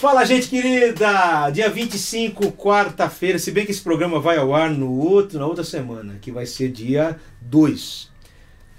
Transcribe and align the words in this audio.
Fala, 0.00 0.24
gente 0.24 0.48
querida! 0.48 1.50
Dia 1.50 1.68
25, 1.68 2.52
quarta-feira, 2.52 3.38
se 3.38 3.50
bem 3.50 3.66
que 3.66 3.70
esse 3.70 3.82
programa 3.82 4.18
vai 4.18 4.38
ao 4.38 4.54
ar 4.54 4.70
no 4.70 4.90
outro, 4.90 5.38
na 5.38 5.44
outra 5.44 5.62
semana, 5.62 6.16
que 6.22 6.32
vai 6.32 6.46
ser 6.46 6.70
dia 6.70 7.18
2. 7.42 8.08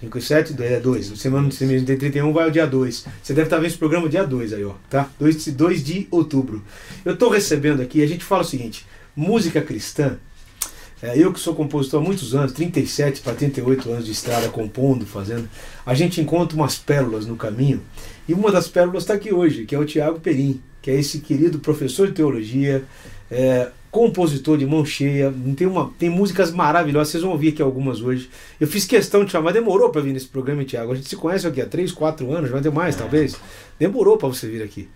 5 0.00 0.18
e 0.18 0.20
7, 0.20 0.56
é 0.60 0.80
2. 0.80 1.06
Semana 1.16 1.48
de 1.48 1.96
31 1.96 2.32
vai 2.32 2.46
ao 2.46 2.50
dia 2.50 2.66
2. 2.66 3.06
Você 3.22 3.34
deve 3.34 3.46
estar 3.46 3.58
vendo 3.58 3.66
esse 3.66 3.78
programa 3.78 4.08
dia 4.08 4.24
2 4.24 4.52
aí, 4.52 4.64
ó, 4.64 4.72
tá? 4.90 5.08
2, 5.20 5.46
2 5.46 5.84
de 5.84 6.08
outubro. 6.10 6.60
Eu 7.04 7.12
estou 7.12 7.30
recebendo 7.30 7.80
aqui, 7.82 8.02
a 8.02 8.08
gente 8.08 8.24
fala 8.24 8.42
o 8.42 8.44
seguinte: 8.44 8.84
música 9.14 9.62
cristã. 9.62 10.18
É, 11.00 11.16
eu 11.16 11.32
que 11.32 11.38
sou 11.38 11.54
compositor 11.54 12.02
há 12.02 12.04
muitos 12.04 12.34
anos, 12.34 12.50
37 12.50 13.20
para 13.20 13.34
38 13.34 13.92
anos 13.92 14.06
de 14.06 14.10
estrada, 14.10 14.48
compondo, 14.48 15.06
fazendo, 15.06 15.48
a 15.86 15.94
gente 15.94 16.20
encontra 16.20 16.56
umas 16.56 16.78
pérolas 16.78 17.26
no 17.26 17.36
caminho. 17.36 17.80
E 18.28 18.34
uma 18.34 18.50
das 18.50 18.66
pérolas 18.66 19.04
está 19.04 19.14
aqui 19.14 19.32
hoje, 19.32 19.66
que 19.66 19.74
é 19.76 19.78
o 19.78 19.84
Tiago 19.84 20.18
Perim 20.18 20.60
que 20.82 20.90
é 20.90 20.94
esse 20.94 21.20
querido 21.20 21.60
professor 21.60 22.08
de 22.08 22.12
teologia, 22.12 22.84
é, 23.30 23.70
compositor 23.90 24.58
de 24.58 24.66
mão 24.66 24.84
cheia, 24.84 25.32
tem, 25.56 25.66
uma, 25.66 25.92
tem 25.98 26.10
músicas 26.10 26.50
maravilhosas, 26.50 27.08
vocês 27.08 27.22
vão 27.22 27.32
ouvir 27.32 27.50
aqui 27.50 27.62
algumas 27.62 28.00
hoje. 28.00 28.28
Eu 28.58 28.66
fiz 28.66 28.84
questão 28.84 29.24
de 29.24 29.30
chamar, 29.30 29.52
demorou 29.52 29.90
para 29.90 30.00
vir 30.00 30.12
nesse 30.12 30.26
programa, 30.26 30.64
Tiago. 30.64 30.92
A 30.92 30.94
gente 30.96 31.08
se 31.08 31.16
conhece 31.16 31.46
aqui 31.46 31.60
há 31.60 31.66
3, 31.66 31.92
4 31.92 32.32
anos, 32.32 32.50
vai 32.50 32.60
ter 32.60 32.70
mais, 32.70 32.96
é. 32.96 32.98
talvez. 32.98 33.36
Demorou 33.78 34.16
para 34.16 34.28
você 34.28 34.48
vir 34.48 34.62
aqui. 34.62 34.88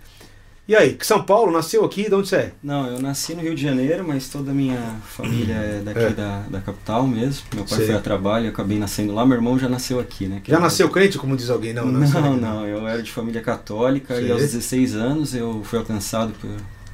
E 0.69 0.75
aí, 0.75 0.99
São 1.01 1.23
Paulo, 1.23 1.53
nasceu 1.53 1.85
aqui? 1.85 2.09
De 2.09 2.15
onde 2.15 2.29
você 2.29 2.37
é? 2.37 2.53
Não, 2.61 2.89
eu 2.89 3.01
nasci 3.01 3.37
no 3.37 3.41
Rio 3.43 3.55
de 3.55 3.63
Janeiro, 3.63 4.05
mas 4.07 4.29
toda 4.29 4.51
a 4.51 4.55
minha 4.55 4.97
família 5.07 5.55
é 5.55 5.81
daqui 5.85 6.01
é. 6.01 6.11
Da, 6.11 6.41
da 6.51 6.61
capital 6.61 7.07
mesmo. 7.07 7.47
Meu 7.55 7.65
pai 7.65 7.79
Sei. 7.79 7.87
foi 7.87 7.95
a 7.95 8.01
trabalho, 8.01 8.47
eu 8.47 8.51
acabei 8.51 8.77
nascendo 8.77 9.15
lá. 9.15 9.25
Meu 9.25 9.37
irmão 9.37 9.57
já 9.57 9.69
nasceu 9.69 10.01
aqui, 10.01 10.27
né? 10.27 10.43
já 10.45 10.59
nasceu 10.59 10.91
crente, 10.91 11.19
como 11.19 11.37
diz 11.37 11.51
alguém? 11.51 11.73
Não, 11.73 11.87
não, 11.87 12.01
não, 12.01 12.37
não. 12.37 12.67
Eu 12.67 12.87
era 12.89 13.01
de 13.01 13.13
família 13.13 13.41
católica 13.41 14.17
Sei. 14.17 14.27
e 14.27 14.33
aos 14.33 14.41
16 14.41 14.97
anos 14.97 15.35
eu 15.37 15.63
fui 15.63 15.79
alcançado 15.79 16.33
por, 16.41 16.51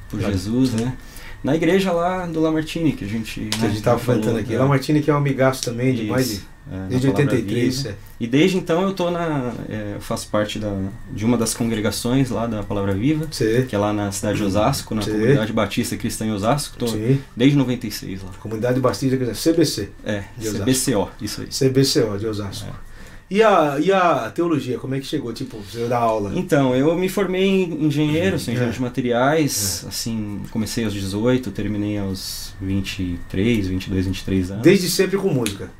por 0.07 0.19
Jesus, 0.19 0.73
né? 0.73 0.95
Na 1.43 1.55
igreja 1.55 1.91
lá 1.91 2.27
do 2.27 2.39
Lamartine, 2.39 2.93
que 2.93 3.03
a 3.03 3.07
gente. 3.07 3.39
Que 3.39 3.57
né, 3.57 3.65
a 3.65 3.67
gente 3.67 3.79
estava 3.79 3.97
falando 3.97 4.37
aqui. 4.37 4.53
É. 4.53 4.59
Lamartine 4.59 5.01
que 5.01 5.09
é 5.09 5.13
um 5.13 5.17
amigaço 5.17 5.63
também, 5.63 5.95
de 5.95 6.03
Isso. 6.03 6.11
mais 6.11 6.29
de 6.29 6.52
é, 6.71 6.87
desde 6.89 7.07
83. 7.07 7.85
É. 7.85 7.95
E 8.19 8.27
desde 8.27 8.57
então 8.57 8.83
eu 8.83 8.93
tô 8.93 9.11
na, 9.11 9.53
é, 9.69 9.93
eu 9.95 10.01
faço 10.01 10.29
parte 10.29 10.59
da, 10.59 10.71
de 11.11 11.25
uma 11.25 11.37
das 11.37 11.53
congregações 11.53 12.29
lá 12.29 12.47
da 12.47 12.63
Palavra 12.63 12.93
Viva, 12.93 13.27
Sim. 13.31 13.65
que 13.67 13.75
é 13.75 13.77
lá 13.77 13.91
na 13.91 14.11
cidade 14.11 14.37
de 14.37 14.43
Osasco, 14.43 14.95
na 14.95 15.01
Sim. 15.01 15.11
comunidade 15.11 15.51
Batista 15.51 15.97
Cristã 15.97 16.25
em 16.25 16.31
Osasco. 16.31 16.77
Tô 16.77 16.87
Sim. 16.87 17.19
desde 17.35 17.57
96 17.57 18.23
lá. 18.23 18.31
Comunidade 18.39 18.79
Batista 18.79 19.17
Cristã, 19.17 19.51
CBC. 19.51 19.89
É, 20.05 20.23
CBCO, 20.39 21.09
isso 21.21 21.41
aí. 21.41 21.47
CBCO 21.47 22.17
de 22.17 22.27
Osasco. 22.27 22.67
É. 22.89 22.93
E 23.29 23.41
a, 23.41 23.79
e 23.79 23.91
a 23.91 24.29
teologia, 24.29 24.77
como 24.77 24.93
é 24.93 24.99
que 24.99 25.07
chegou? 25.07 25.33
Tipo, 25.33 25.57
você 25.57 25.87
dá 25.87 25.97
aula? 25.97 26.33
Então, 26.35 26.75
eu 26.75 26.95
me 26.95 27.09
formei 27.09 27.43
em 27.43 27.85
engenheiro, 27.85 28.37
sou 28.37 28.53
engenheiro 28.53 28.71
é. 28.71 28.75
de 28.75 28.81
materiais, 28.81 29.81
é. 29.83 29.87
assim, 29.87 30.43
comecei 30.51 30.83
aos 30.83 30.93
18, 30.93 31.49
terminei 31.49 31.97
aos 31.97 32.53
23, 32.61 33.67
22, 33.67 34.05
23 34.05 34.51
anos. 34.51 34.63
Desde 34.63 34.87
sempre 34.87 35.17
com 35.17 35.29
música? 35.29 35.71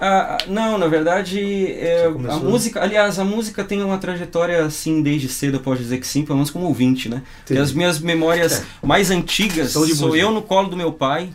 Ah, 0.00 0.38
não, 0.48 0.78
na 0.78 0.86
verdade, 0.86 1.38
é, 1.72 2.06
a 2.06 2.36
música, 2.36 2.82
aliás, 2.82 3.18
a 3.18 3.24
música 3.24 3.62
tem 3.62 3.82
uma 3.82 3.98
trajetória 3.98 4.64
assim 4.64 5.02
desde 5.02 5.28
cedo, 5.28 5.58
eu 5.58 5.60
posso 5.60 5.82
dizer 5.82 5.98
que 5.98 6.06
sim, 6.06 6.24
pelo 6.24 6.36
menos 6.36 6.50
como 6.50 6.64
ouvinte, 6.64 7.06
né? 7.06 7.22
as 7.50 7.72
minhas 7.72 7.98
memórias 7.98 8.62
é. 8.62 8.86
mais 8.86 9.10
antigas 9.10 9.72
sou 9.72 9.82
música. 9.82 10.16
eu 10.16 10.30
no 10.30 10.40
colo 10.40 10.68
do 10.68 10.76
meu 10.76 10.90
pai, 10.90 11.28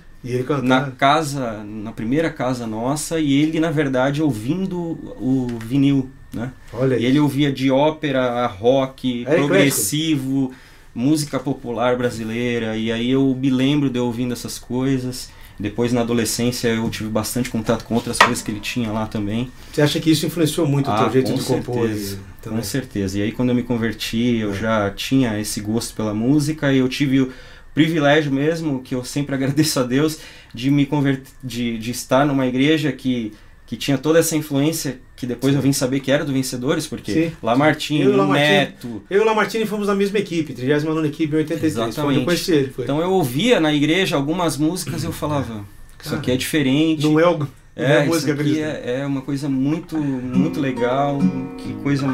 na 0.63 0.89
casa, 0.89 1.63
na 1.63 1.91
primeira 1.91 2.31
casa 2.31 2.65
nossa, 2.65 3.19
e 3.19 3.33
ele, 3.33 3.59
na 3.59 3.69
verdade, 3.69 4.23
ouvindo 4.23 4.97
o 5.19 5.47
vinil, 5.63 6.09
né? 6.33 6.51
Olha 6.73 6.95
e 6.95 7.05
ele 7.05 7.19
ouvia 7.19 7.51
de 7.51 7.69
ópera, 7.69 8.47
rock, 8.47 9.25
é 9.27 9.35
progressivo, 9.35 10.45
eclético. 10.45 10.61
música 10.95 11.39
popular 11.39 11.95
brasileira, 11.95 12.75
e 12.75 12.91
aí 12.91 13.11
eu 13.11 13.37
me 13.39 13.51
lembro 13.51 13.91
de 13.91 13.99
ouvindo 13.99 14.33
essas 14.33 14.57
coisas. 14.57 15.29
Depois, 15.57 15.93
na 15.93 16.01
adolescência, 16.01 16.67
eu 16.67 16.89
tive 16.89 17.09
bastante 17.09 17.49
contato 17.49 17.85
com 17.85 17.95
outras 17.95 18.17
coisas 18.17 18.41
que 18.41 18.51
ele 18.51 18.59
tinha 18.59 18.91
lá 18.91 19.07
também. 19.07 19.49
Você 19.71 19.81
acha 19.81 19.99
que 19.99 20.11
isso 20.11 20.25
influenciou 20.25 20.67
muito 20.67 20.89
ah, 20.89 20.95
o 20.95 21.03
teu 21.03 21.13
jeito 21.13 21.33
de 21.33 21.43
compor? 21.43 21.89
E... 21.89 22.17
Com 22.43 22.61
certeza. 22.61 23.17
E 23.19 23.21
aí, 23.21 23.31
quando 23.31 23.49
eu 23.49 23.55
me 23.55 23.63
converti, 23.63 24.37
eu 24.37 24.51
é. 24.51 24.53
já 24.53 24.91
tinha 24.91 25.39
esse 25.39 25.61
gosto 25.61 25.95
pela 25.95 26.13
música 26.13 26.73
e 26.73 26.79
eu 26.79 26.89
tive 26.89 27.21
o 27.21 27.31
privilégio 27.73 28.31
mesmo, 28.31 28.81
que 28.81 28.93
eu 28.93 29.03
sempre 29.03 29.33
agradeço 29.35 29.79
a 29.79 29.83
Deus, 29.83 30.19
de 30.53 30.69
me 30.69 30.85
converter, 30.85 31.31
de, 31.43 31.77
de 31.77 31.91
estar 31.91 32.25
numa 32.25 32.45
igreja 32.45 32.91
que 32.91 33.33
que 33.65 33.75
tinha 33.75 33.97
toda 33.97 34.19
essa 34.19 34.35
influência 34.35 34.99
que 35.15 35.25
depois 35.25 35.53
Sim. 35.53 35.57
eu 35.57 35.61
vim 35.61 35.73
saber 35.73 35.99
que 35.99 36.11
era 36.11 36.23
do 36.23 36.33
Vencedores, 36.33 36.85
porque. 36.85 37.31
Lamartine, 37.41 38.05
Neto... 38.05 39.03
Eu 39.09 39.19
e 39.19 39.23
o 39.23 39.25
Lamartine 39.25 39.65
fomos 39.65 39.87
na 39.87 39.95
mesma 39.95 40.19
equipe, 40.19 40.53
39 40.53 41.07
equipe 41.07 41.33
em 41.33 41.37
83. 41.39 41.73
Exatamente. 41.73 42.19
Eu 42.19 42.25
conheci 42.25 42.51
ele. 42.51 42.69
Foi. 42.69 42.83
Então 42.83 43.01
eu 43.01 43.11
ouvia 43.11 43.59
na 43.59 43.73
igreja 43.73 44.15
algumas 44.15 44.57
músicas 44.57 45.03
e 45.03 45.05
eu 45.05 45.11
falava, 45.11 45.65
isso 46.03 46.13
aqui 46.13 46.31
é 46.31 46.37
diferente. 46.37 47.03
Não 47.03 47.19
é 47.19 47.27
o... 47.27 47.47
É, 47.77 47.97
é, 47.97 48.09
isso 48.09 48.31
aqui 48.31 48.61
é, 48.61 48.99
é, 49.01 49.05
uma 49.05 49.21
coisa 49.21 49.49
muito, 49.49 49.97
muito 49.97 50.61
legal, 50.61 51.19
que 51.57 51.73
coisa 51.83 52.07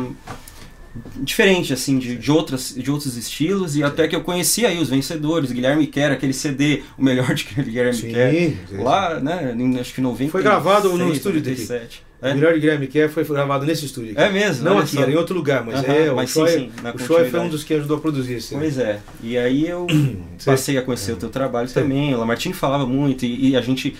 diferente 1.17 1.71
assim 1.71 1.97
de, 1.97 2.17
de 2.17 2.31
outras 2.31 2.75
de 2.75 2.91
outros 2.91 3.15
estilos 3.15 3.77
e 3.77 3.83
até 3.83 4.07
que 4.07 4.15
eu 4.15 4.21
conheci 4.21 4.65
aí 4.65 4.77
os 4.77 4.89
vencedores 4.89 5.51
Guilherme 5.51 5.87
Quer 5.87 6.11
aquele 6.11 6.33
CD 6.33 6.83
o 6.97 7.03
melhor 7.03 7.33
de 7.33 7.45
Guilherme 7.63 7.93
sim, 7.93 8.11
Quer 8.11 8.31
sim. 8.33 8.77
lá 8.77 9.19
né 9.19 9.55
acho 9.79 9.93
que 9.93 10.01
90 10.01 10.31
foi 10.31 10.43
gravado 10.43 10.89
no 10.97 11.13
estúdio 11.13 11.41
dele 11.41 11.65
é? 12.21 12.31
o 12.33 12.35
melhor 12.35 12.53
de 12.53 12.59
Guilherme 12.59 12.87
Quer 12.87 13.09
foi 13.09 13.23
gravado 13.23 13.65
nesse 13.65 13.85
estúdio 13.85 14.11
aqui. 14.11 14.21
é 14.21 14.29
mesmo 14.29 14.65
não 14.65 14.79
aqui 14.79 14.95
só. 14.95 15.01
era 15.01 15.11
em 15.11 15.15
outro 15.15 15.33
lugar 15.33 15.65
mas 15.65 15.81
é 15.83 16.11
mas 16.11 16.29
o 16.29 16.33
Choi, 16.33 16.71
o 16.93 16.99
Choi 16.99 17.29
foi 17.29 17.39
um 17.39 17.49
dos 17.49 17.63
que 17.63 17.73
ajudou 17.73 17.97
a 17.97 18.01
produzir 18.01 18.33
esse 18.33 18.53
pois 18.53 18.77
é 18.77 18.99
e 19.23 19.37
aí 19.37 19.65
eu 19.65 19.87
passei 20.43 20.77
a 20.77 20.81
conhecer 20.81 21.11
é. 21.11 21.13
o 21.13 21.17
teu 21.17 21.29
trabalho 21.29 21.69
sim. 21.69 21.75
também 21.75 22.13
o 22.13 22.17
Lamartine 22.17 22.53
falava 22.53 22.85
muito 22.85 23.25
e, 23.25 23.51
e 23.51 23.55
a 23.55 23.61
gente 23.61 23.95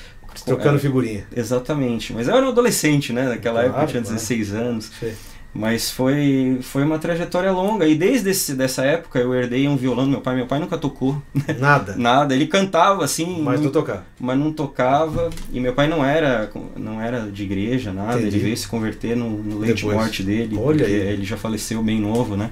trocando 0.46 0.78
figurinha 0.78 1.26
exatamente 1.34 2.12
mas 2.12 2.28
eu 2.28 2.36
era 2.36 2.46
um 2.46 2.50
adolescente 2.50 3.14
né 3.14 3.30
naquela 3.30 3.62
claro, 3.62 3.70
época 3.70 3.84
eu 3.84 3.88
tinha 3.88 4.02
16 4.02 4.50
claro. 4.50 4.66
anos 4.66 4.92
sim. 5.00 5.14
Mas 5.54 5.92
foi, 5.92 6.60
foi 6.62 6.84
uma 6.84 6.98
trajetória 6.98 7.52
longa. 7.52 7.86
E 7.86 7.94
desde 7.94 8.30
esse, 8.30 8.54
dessa 8.54 8.86
época 8.86 9.20
eu 9.20 9.34
herdei 9.34 9.68
um 9.68 9.76
violão 9.76 10.06
do 10.06 10.12
meu 10.12 10.22
pai. 10.22 10.36
Meu 10.36 10.48
pai 10.48 10.60
nunca 10.60 10.78
tocou. 10.78 11.22
Nada? 11.60 11.96
Nada. 11.98 12.34
Ele 12.34 12.48
cantava 12.48 13.04
assim. 13.04 13.42
Mas 13.42 13.60
não, 13.60 13.66
não 13.66 13.72
tocava. 13.72 14.06
Mas 14.20 14.40
não 14.40 14.54
tocava. 14.54 15.30
E 15.52 15.60
meu 15.60 15.74
pai 15.74 15.88
não 15.88 16.06
era, 16.06 16.50
não 16.78 17.02
era 17.02 17.30
de 17.30 17.44
igreja, 17.44 17.92
nada. 17.92 18.20
Entendi. 18.20 18.38
Ele 18.38 18.44
veio 18.46 18.58
se 18.58 18.68
converter 18.68 19.16
no, 19.16 19.30
no 19.30 19.60
leite 19.60 19.86
de 19.86 19.86
morte 19.86 20.24
dele. 20.24 20.58
Olha 20.58 20.86
aí. 20.86 20.94
Ele 20.94 21.26
já 21.26 21.36
faleceu 21.36 21.84
bem 21.84 22.00
novo, 22.00 22.38
né? 22.38 22.52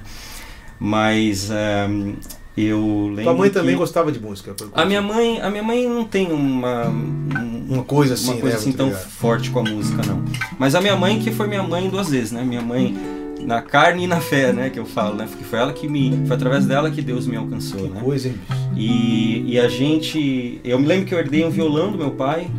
Mas 0.78 1.50
um, 1.50 2.14
eu 2.56 3.06
lembro. 3.08 3.24
Tua 3.24 3.34
mãe 3.34 3.50
também 3.50 3.76
gostava 3.76 4.12
de 4.12 4.20
música? 4.20 4.54
A 4.74 4.84
minha 4.84 5.00
mãe, 5.00 5.40
a 5.40 5.48
minha 5.48 5.62
mãe 5.62 5.88
não 5.88 6.04
tem 6.04 6.30
uma 6.32 6.84
uma 6.84 7.49
coisa 7.84 8.14
assim, 8.14 8.32
uma 8.32 8.40
coisa 8.40 8.56
né, 8.56 8.62
assim 8.62 8.72
tão 8.72 8.88
ligado. 8.88 9.08
forte 9.08 9.50
com 9.50 9.60
a 9.60 9.62
música 9.62 10.02
não. 10.06 10.22
Mas 10.58 10.74
a 10.74 10.80
minha 10.80 10.96
mãe 10.96 11.18
que 11.18 11.30
foi 11.30 11.46
minha 11.46 11.62
mãe 11.62 11.88
duas 11.88 12.10
vezes, 12.10 12.32
né? 12.32 12.42
Minha 12.42 12.62
mãe 12.62 12.96
na 13.40 13.62
carne 13.62 14.04
e 14.04 14.06
na 14.06 14.20
fé, 14.20 14.52
né, 14.52 14.68
que 14.68 14.78
eu 14.78 14.84
falo, 14.84 15.14
né? 15.14 15.26
Porque 15.28 15.44
foi 15.44 15.58
ela 15.58 15.72
que 15.72 15.88
me, 15.88 16.26
foi 16.26 16.36
através 16.36 16.66
dela 16.66 16.90
que 16.90 17.00
Deus 17.00 17.26
me 17.26 17.36
alcançou, 17.36 17.82
que 17.82 17.88
né? 17.88 18.00
Coisa, 18.02 18.28
hein? 18.28 18.34
E, 18.76 19.54
e 19.54 19.58
a 19.58 19.68
gente, 19.68 20.60
eu 20.62 20.78
me 20.78 20.86
lembro 20.86 21.06
que 21.06 21.14
eu 21.14 21.18
herdei 21.18 21.44
um 21.44 21.50
violão 21.50 21.90
do 21.90 21.96
meu 21.96 22.10
pai, 22.10 22.50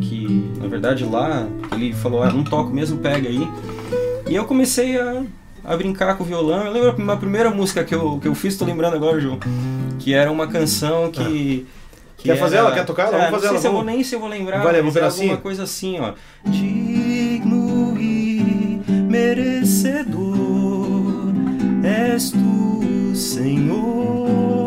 que 0.00 0.48
na 0.60 0.68
verdade 0.68 1.04
lá 1.04 1.46
ele 1.72 1.92
falou, 1.92 2.22
ah, 2.22 2.30
não 2.30 2.44
toco 2.44 2.72
mesmo, 2.72 2.98
pega 2.98 3.28
aí. 3.28 3.48
E 4.28 4.34
eu 4.34 4.44
comecei 4.44 4.96
a 5.00 5.24
a 5.68 5.76
brincar 5.76 6.16
com 6.16 6.24
o 6.24 6.26
violão. 6.26 6.64
Eu 6.64 6.72
lembro 6.72 7.12
a 7.12 7.16
primeira 7.16 7.50
música 7.50 7.84
que 7.84 7.94
eu, 7.94 8.18
que 8.18 8.26
eu 8.26 8.34
fiz, 8.34 8.56
tô 8.56 8.64
lembrando 8.64 8.94
agora, 8.94 9.20
João, 9.20 9.38
que 9.98 10.14
era 10.14 10.32
uma 10.32 10.46
canção 10.46 11.10
que. 11.10 11.22
Que 11.22 11.66
Quer 12.18 12.32
era, 12.32 12.40
fazer 12.40 12.56
ela? 12.56 12.72
Quer 12.72 12.84
tocar 12.84 13.08
ela? 13.08 13.16
É, 13.16 13.30
vamos 13.30 13.30
fazer 13.30 13.46
não 13.46 13.52
ela. 13.52 13.60
Se 13.60 13.66
eu 13.66 13.72
vou, 13.72 13.84
nem 13.84 14.04
se 14.04 14.14
eu 14.14 14.20
vou 14.20 14.28
lembrar. 14.28 14.62
Vai, 14.62 14.80
um 14.80 14.92
pedacinho? 14.92 15.30
Alguma 15.30 15.42
coisa 15.42 15.62
assim, 15.62 16.00
ó. 16.00 16.14
Digno 16.44 17.96
e 17.98 18.82
merecedor 19.08 20.28
és 21.84 22.30
tu, 22.30 23.14
Senhor. 23.14 24.57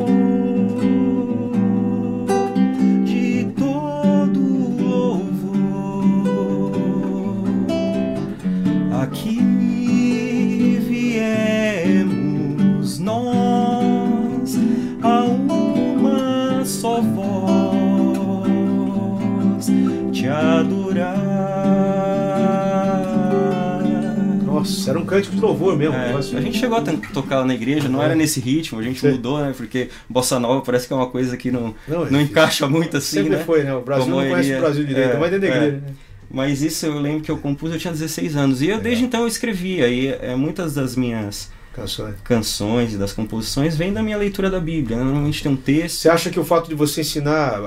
Nossa, 24.45 24.89
era 24.91 24.99
um 24.99 25.05
cântico 25.05 25.35
de 25.35 25.41
louvor 25.41 25.75
mesmo. 25.75 25.95
É, 25.95 26.13
a 26.13 26.41
gente 26.41 26.57
chegou 26.57 26.77
a 26.77 26.81
tocar 26.81 27.43
na 27.45 27.53
igreja, 27.53 27.89
não 27.89 28.01
é. 28.01 28.05
era 28.05 28.15
nesse 28.15 28.39
ritmo, 28.39 28.79
a 28.79 28.83
gente 28.83 28.99
Sim. 28.99 29.11
mudou, 29.11 29.39
né? 29.39 29.53
Porque 29.55 29.89
bossa 30.07 30.39
nova 30.39 30.61
parece 30.61 30.87
que 30.87 30.93
é 30.93 30.95
uma 30.95 31.07
coisa 31.07 31.35
que 31.35 31.49
não, 31.49 31.73
não, 31.87 32.05
não 32.05 32.21
encaixa 32.21 32.67
muito 32.67 32.97
assim, 32.97 33.17
Sempre 33.17 33.37
né? 33.37 33.43
foi, 33.43 33.63
né? 33.63 33.73
O 33.73 33.81
Brasil 33.81 34.05
Como 34.05 34.21
não 34.21 34.29
conhece 34.29 34.53
o 34.53 34.59
Brasil 34.59 34.85
direito, 34.85 35.15
é, 35.15 35.19
mas 35.19 35.31
dentro 35.31 35.49
da 35.49 35.55
igreja, 35.55 35.71
né? 35.77 35.93
Mas 36.33 36.61
isso 36.61 36.85
eu 36.85 36.99
lembro 36.99 37.21
que 37.21 37.29
eu 37.29 37.37
compus, 37.37 37.71
eu 37.71 37.79
tinha 37.79 37.91
16 37.91 38.35
anos. 38.35 38.61
E 38.61 38.69
eu, 38.69 38.79
desde 38.79 39.03
então 39.03 39.21
eu 39.21 39.27
escrevia. 39.27 39.87
E 39.87 40.07
é, 40.07 40.35
muitas 40.35 40.73
das 40.73 40.95
minhas 40.95 41.51
canções. 41.73 42.15
canções 42.23 42.93
e 42.93 42.97
das 42.97 43.13
composições 43.13 43.75
vem 43.75 43.93
da 43.93 44.03
minha 44.03 44.17
leitura 44.17 44.49
da 44.49 44.59
Bíblia. 44.59 44.97
Né? 44.97 45.03
Normalmente 45.03 45.41
tem 45.41 45.51
um 45.51 45.55
texto. 45.55 45.97
Você 45.97 46.09
acha 46.09 46.29
que 46.29 46.39
o 46.39 46.43
fato 46.43 46.69
de 46.69 46.75
você 46.75 47.01
ensinar, 47.01 47.59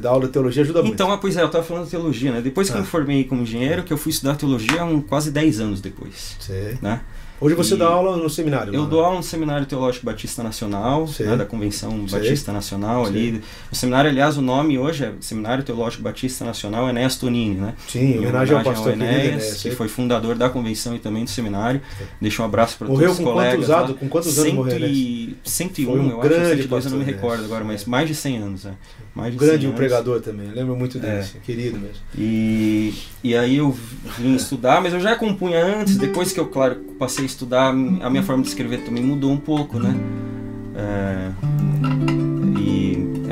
dar 0.00 0.10
aula 0.10 0.26
de 0.26 0.32
teologia 0.32 0.62
ajuda 0.62 0.80
muito? 0.82 0.94
Então, 0.94 1.10
ah, 1.10 1.18
pois 1.18 1.36
é, 1.36 1.42
eu 1.42 1.46
estava 1.46 1.64
falando 1.64 1.84
de 1.84 1.90
teologia, 1.90 2.32
né? 2.32 2.40
Depois 2.40 2.68
que 2.68 2.74
ah. 2.74 2.78
eu 2.78 2.82
me 2.82 2.88
formei 2.88 3.24
como 3.24 3.42
engenheiro, 3.42 3.82
que 3.82 3.92
eu 3.92 3.98
fui 3.98 4.10
estudar 4.10 4.36
teologia 4.36 4.84
um, 4.84 5.00
quase 5.00 5.30
10 5.30 5.60
anos 5.60 5.80
depois. 5.80 6.36
Sei. 6.40 6.78
Né? 6.80 7.00
Hoje 7.42 7.56
você 7.56 7.74
e 7.74 7.76
dá 7.76 7.88
aula 7.88 8.16
no 8.16 8.30
seminário? 8.30 8.72
Eu 8.72 8.82
não, 8.82 8.88
dou 8.88 9.04
aula 9.04 9.16
no 9.16 9.22
Seminário 9.22 9.66
Teológico 9.66 10.06
Batista 10.06 10.44
Nacional, 10.44 11.08
né, 11.18 11.36
da 11.36 11.44
Convenção 11.44 12.06
Batista 12.08 12.52
Nacional 12.52 13.04
ali. 13.04 13.42
O 13.70 13.74
seminário, 13.74 14.08
aliás, 14.08 14.38
o 14.38 14.42
nome 14.42 14.78
hoje 14.78 15.06
é 15.06 15.12
Seminário 15.20 15.64
Teológico 15.64 16.04
Batista 16.04 16.44
Nacional 16.44 16.88
Enéas 16.88 17.16
Tonini, 17.16 17.56
né? 17.56 17.74
Sim, 17.88 18.12
em 18.12 18.18
homenagem 18.18 18.56
ao 18.56 18.62
pastor 18.62 18.88
ao 18.88 18.92
Enéas, 18.92 19.60
que 19.60 19.72
foi 19.72 19.88
fundador 19.88 20.36
da 20.36 20.48
convenção 20.48 20.94
e 20.94 21.00
também 21.00 21.24
do 21.24 21.30
seminário. 21.30 21.80
Deixa 22.20 22.42
um 22.42 22.44
abraço 22.44 22.78
para 22.78 22.86
todos 22.86 23.10
os 23.10 23.18
colegas. 23.18 23.66
Quantos, 23.66 23.96
com 23.96 24.08
quantos 24.08 24.38
anos 24.38 24.52
morreu? 24.52 24.86
E... 24.86 25.36
101, 25.42 25.90
um 25.90 26.10
eu 26.10 26.22
acho, 26.22 26.28
102, 26.28 26.84
eu 26.84 26.90
não 26.92 26.98
me 26.98 27.04
recordo 27.04 27.44
agora, 27.44 27.64
mas 27.64 27.84
mais 27.86 28.06
de 28.06 28.14
100 28.14 28.38
anos. 28.38 28.64
Né? 28.64 28.74
Mais 29.16 29.32
de 29.32 29.38
grande 29.38 29.66
um 29.66 29.72
pregador 29.72 30.20
também, 30.20 30.46
eu 30.46 30.54
lembro 30.54 30.76
muito 30.76 30.98
dele, 30.98 31.16
é. 31.16 31.18
Assim, 31.18 31.38
querido 31.40 31.78
mesmo. 31.78 31.96
E, 32.16 32.94
e 33.24 33.36
aí 33.36 33.56
eu 33.56 33.76
vim 34.16 34.36
estudar, 34.36 34.80
mas 34.80 34.94
eu 34.94 35.00
já 35.00 35.16
compunha 35.16 35.64
antes, 35.64 35.96
depois 35.96 36.32
que 36.32 36.38
eu, 36.38 36.46
claro, 36.46 36.76
passei 36.98 37.26
estudar, 37.32 37.70
a 37.70 38.10
minha 38.10 38.22
forma 38.22 38.42
de 38.42 38.48
escrever 38.48 38.84
também 38.84 39.02
mudou 39.02 39.30
um 39.30 39.38
pouco, 39.38 39.78
né? 39.78 39.94
É, 40.74 41.30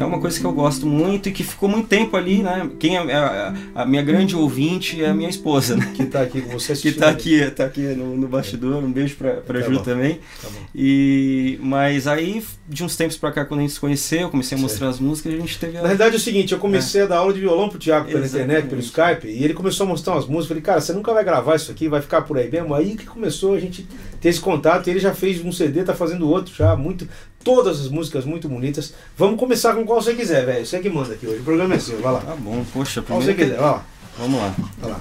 é 0.00 0.06
uma 0.06 0.18
coisa 0.18 0.40
que 0.40 0.44
eu 0.44 0.52
gosto 0.52 0.86
muito 0.86 1.28
e 1.28 1.32
que 1.32 1.44
ficou 1.44 1.68
muito 1.68 1.88
tempo 1.88 2.16
ali, 2.16 2.42
né? 2.42 2.70
Quem 2.78 2.96
é 2.96 3.14
a, 3.14 3.54
a, 3.74 3.86
minha 3.86 4.02
grande 4.02 4.34
ouvinte 4.34 5.02
é 5.02 5.08
a 5.08 5.14
minha 5.14 5.28
esposa, 5.28 5.76
né? 5.76 5.92
Que 5.94 6.04
está 6.04 6.22
aqui 6.22 6.40
com 6.40 6.58
você 6.58 6.74
Que 6.74 6.88
está 6.88 7.10
aqui, 7.10 7.50
tá 7.50 7.66
aqui 7.66 7.80
no, 7.80 8.16
no 8.16 8.26
bastidor. 8.26 8.82
Um 8.82 8.90
beijo 8.90 9.16
para 9.16 9.40
tá 9.40 9.60
Ju 9.60 9.72
bom. 9.72 9.82
também. 9.82 10.20
Tá 10.40 10.48
bom. 10.48 10.60
E, 10.74 11.58
mas 11.62 12.06
aí, 12.06 12.42
de 12.68 12.82
uns 12.82 12.96
tempos 12.96 13.16
para 13.16 13.30
cá, 13.32 13.44
quando 13.44 13.60
a 13.60 13.62
gente 13.62 13.74
se 13.74 13.80
conheceu, 13.80 14.22
eu 14.22 14.30
comecei 14.30 14.56
a 14.56 14.60
mostrar 14.60 14.88
as 14.88 14.98
músicas, 14.98 15.34
a 15.34 15.36
gente 15.36 15.58
teve... 15.58 15.76
A... 15.76 15.82
Na 15.82 15.88
verdade 15.88 16.14
é 16.14 16.18
o 16.18 16.20
seguinte, 16.20 16.52
eu 16.52 16.58
comecei 16.58 17.02
é. 17.02 17.04
a 17.04 17.06
dar 17.06 17.18
aula 17.18 17.32
de 17.34 17.40
violão 17.40 17.68
pro 17.68 17.78
Thiago 17.78 18.06
pela 18.06 18.24
Exatamente. 18.24 18.44
internet, 18.44 18.68
pelo 18.70 18.80
Skype, 18.80 19.28
e 19.28 19.44
ele 19.44 19.54
começou 19.54 19.84
a 19.84 19.88
mostrar 19.88 20.14
umas 20.14 20.26
músicas. 20.26 20.44
Eu 20.44 20.48
falei, 20.48 20.62
cara, 20.62 20.80
você 20.80 20.92
nunca 20.92 21.12
vai 21.12 21.24
gravar 21.24 21.56
isso 21.56 21.70
aqui, 21.70 21.88
vai 21.88 22.00
ficar 22.00 22.22
por 22.22 22.38
aí 22.38 22.50
mesmo? 22.50 22.74
Aí 22.74 22.96
que 22.96 23.04
começou 23.04 23.54
a 23.54 23.60
gente 23.60 23.86
ter 24.20 24.28
esse 24.28 24.40
contato, 24.40 24.86
e 24.86 24.90
ele 24.90 25.00
já 25.00 25.14
fez 25.14 25.44
um 25.44 25.52
CD, 25.52 25.82
tá 25.82 25.94
fazendo 25.94 26.28
outro 26.28 26.54
já, 26.54 26.74
muito 26.76 27.08
todas 27.42 27.80
as 27.80 27.88
músicas 27.88 28.24
muito 28.24 28.48
bonitas. 28.48 28.94
Vamos 29.16 29.38
começar 29.38 29.74
com 29.74 29.84
qual 29.90 30.00
você 30.00 30.14
quiser, 30.14 30.46
velho. 30.46 30.64
Você 30.64 30.78
que 30.78 30.88
manda 30.88 31.14
aqui 31.14 31.26
hoje. 31.26 31.40
O 31.40 31.44
programa 31.44 31.74
é 31.74 31.78
seu, 31.80 32.00
vai 32.00 32.12
lá. 32.12 32.20
Tá 32.20 32.36
bom, 32.36 32.64
poxa, 32.72 33.02
primeiro. 33.02 33.06
Qual 33.06 33.20
você 33.22 33.34
quiser, 33.34 33.58
vai 33.58 33.70
lá. 33.70 33.84
Vamos 34.16 34.40
lá. 34.40 34.54
Vai 34.78 34.90
lá. 34.92 35.00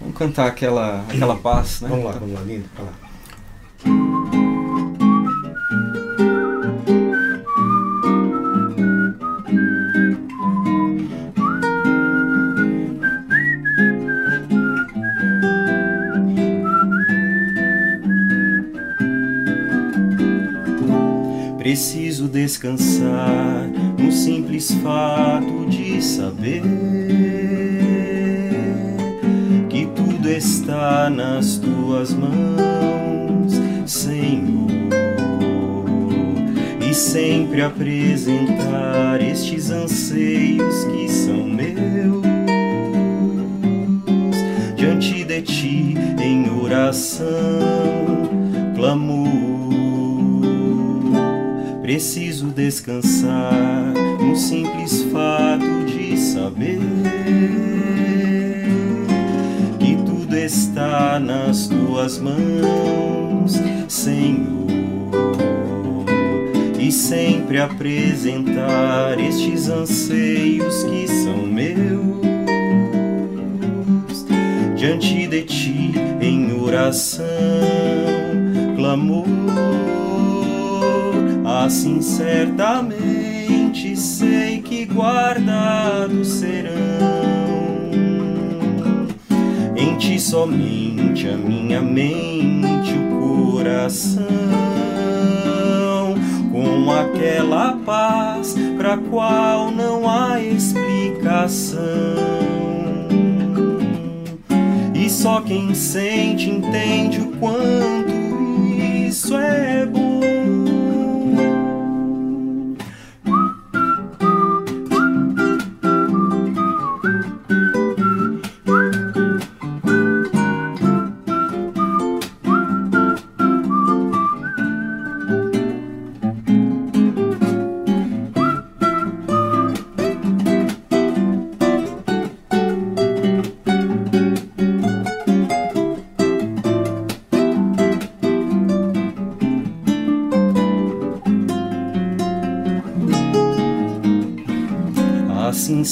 Vamos 0.00 0.18
cantar 0.18 0.48
aquela, 0.48 1.02
aquela 1.08 1.36
paz, 1.36 1.82
né? 1.82 1.88
Vamos 1.88 2.06
lá, 2.06 2.12
vamos 2.12 2.34
lá, 2.34 2.40
lindo. 2.40 2.68
Vai 2.74 2.86
lá. 2.86 4.41
Preciso 21.62 22.26
descansar 22.26 23.70
no 23.96 24.10
simples 24.10 24.72
fato 24.82 25.64
de 25.70 26.02
saber 26.02 26.60
que 29.70 29.86
tudo 29.94 30.28
está 30.28 31.08
nas 31.08 31.58
tuas 31.58 32.14
mãos, 32.14 33.52
Senhor, 33.86 34.68
e 36.84 36.92
sempre 36.92 37.62
apresentar 37.62 39.22
estes 39.22 39.70
anseios 39.70 40.82
que 40.86 41.08
são 41.08 41.44
meus. 41.44 42.26
Diante 44.74 45.22
de 45.22 45.42
ti 45.42 45.94
em 46.20 46.50
oração, 46.50 47.28
clamor 48.74 49.51
Preciso 51.82 52.46
descansar 52.46 53.92
no 54.20 54.36
simples 54.36 55.02
fato 55.12 55.84
de 55.84 56.16
saber 56.16 56.78
que 59.80 59.96
tudo 60.06 60.36
está 60.36 61.18
nas 61.18 61.66
tuas 61.66 62.18
mãos, 62.18 63.60
Senhor, 63.88 64.66
e 66.78 66.92
sempre 66.92 67.58
apresentar 67.58 69.18
estes 69.18 69.68
anseios 69.68 70.84
que 70.84 71.08
são 71.08 71.38
meus 71.38 72.22
diante 74.76 75.26
de 75.26 75.42
ti 75.42 75.92
em 76.20 76.52
oração, 76.60 77.24
Assim 81.72 82.02
certamente 82.02 83.96
sei 83.96 84.60
que 84.60 84.84
guardados 84.84 86.28
serão 86.28 86.70
em 89.74 89.96
ti 89.96 90.20
somente 90.20 91.26
a 91.26 91.34
minha 91.34 91.80
mente, 91.80 92.92
o 92.92 93.56
coração, 93.56 94.28
com 96.52 96.90
aquela 96.90 97.72
paz 97.86 98.54
para 98.76 98.98
qual 98.98 99.70
não 99.70 100.06
há 100.06 100.42
explicação. 100.42 101.80
E 104.94 105.08
só 105.08 105.40
quem 105.40 105.74
sente 105.74 106.50
entende 106.50 107.18
o 107.18 107.28
quanto 107.38 108.12
isso 109.08 109.34
é 109.34 109.86
bom. 109.86 110.01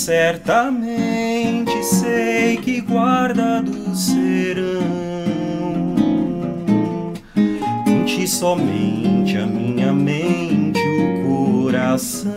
Certamente 0.01 1.85
sei 1.85 2.57
que 2.57 2.81
guardados 2.81 4.07
serão 4.07 4.81
em 7.87 8.05
ti 8.05 8.27
somente 8.27 9.37
a 9.37 9.45
minha 9.45 9.93
mente, 9.93 10.81
o 10.81 11.63
coração, 11.63 12.33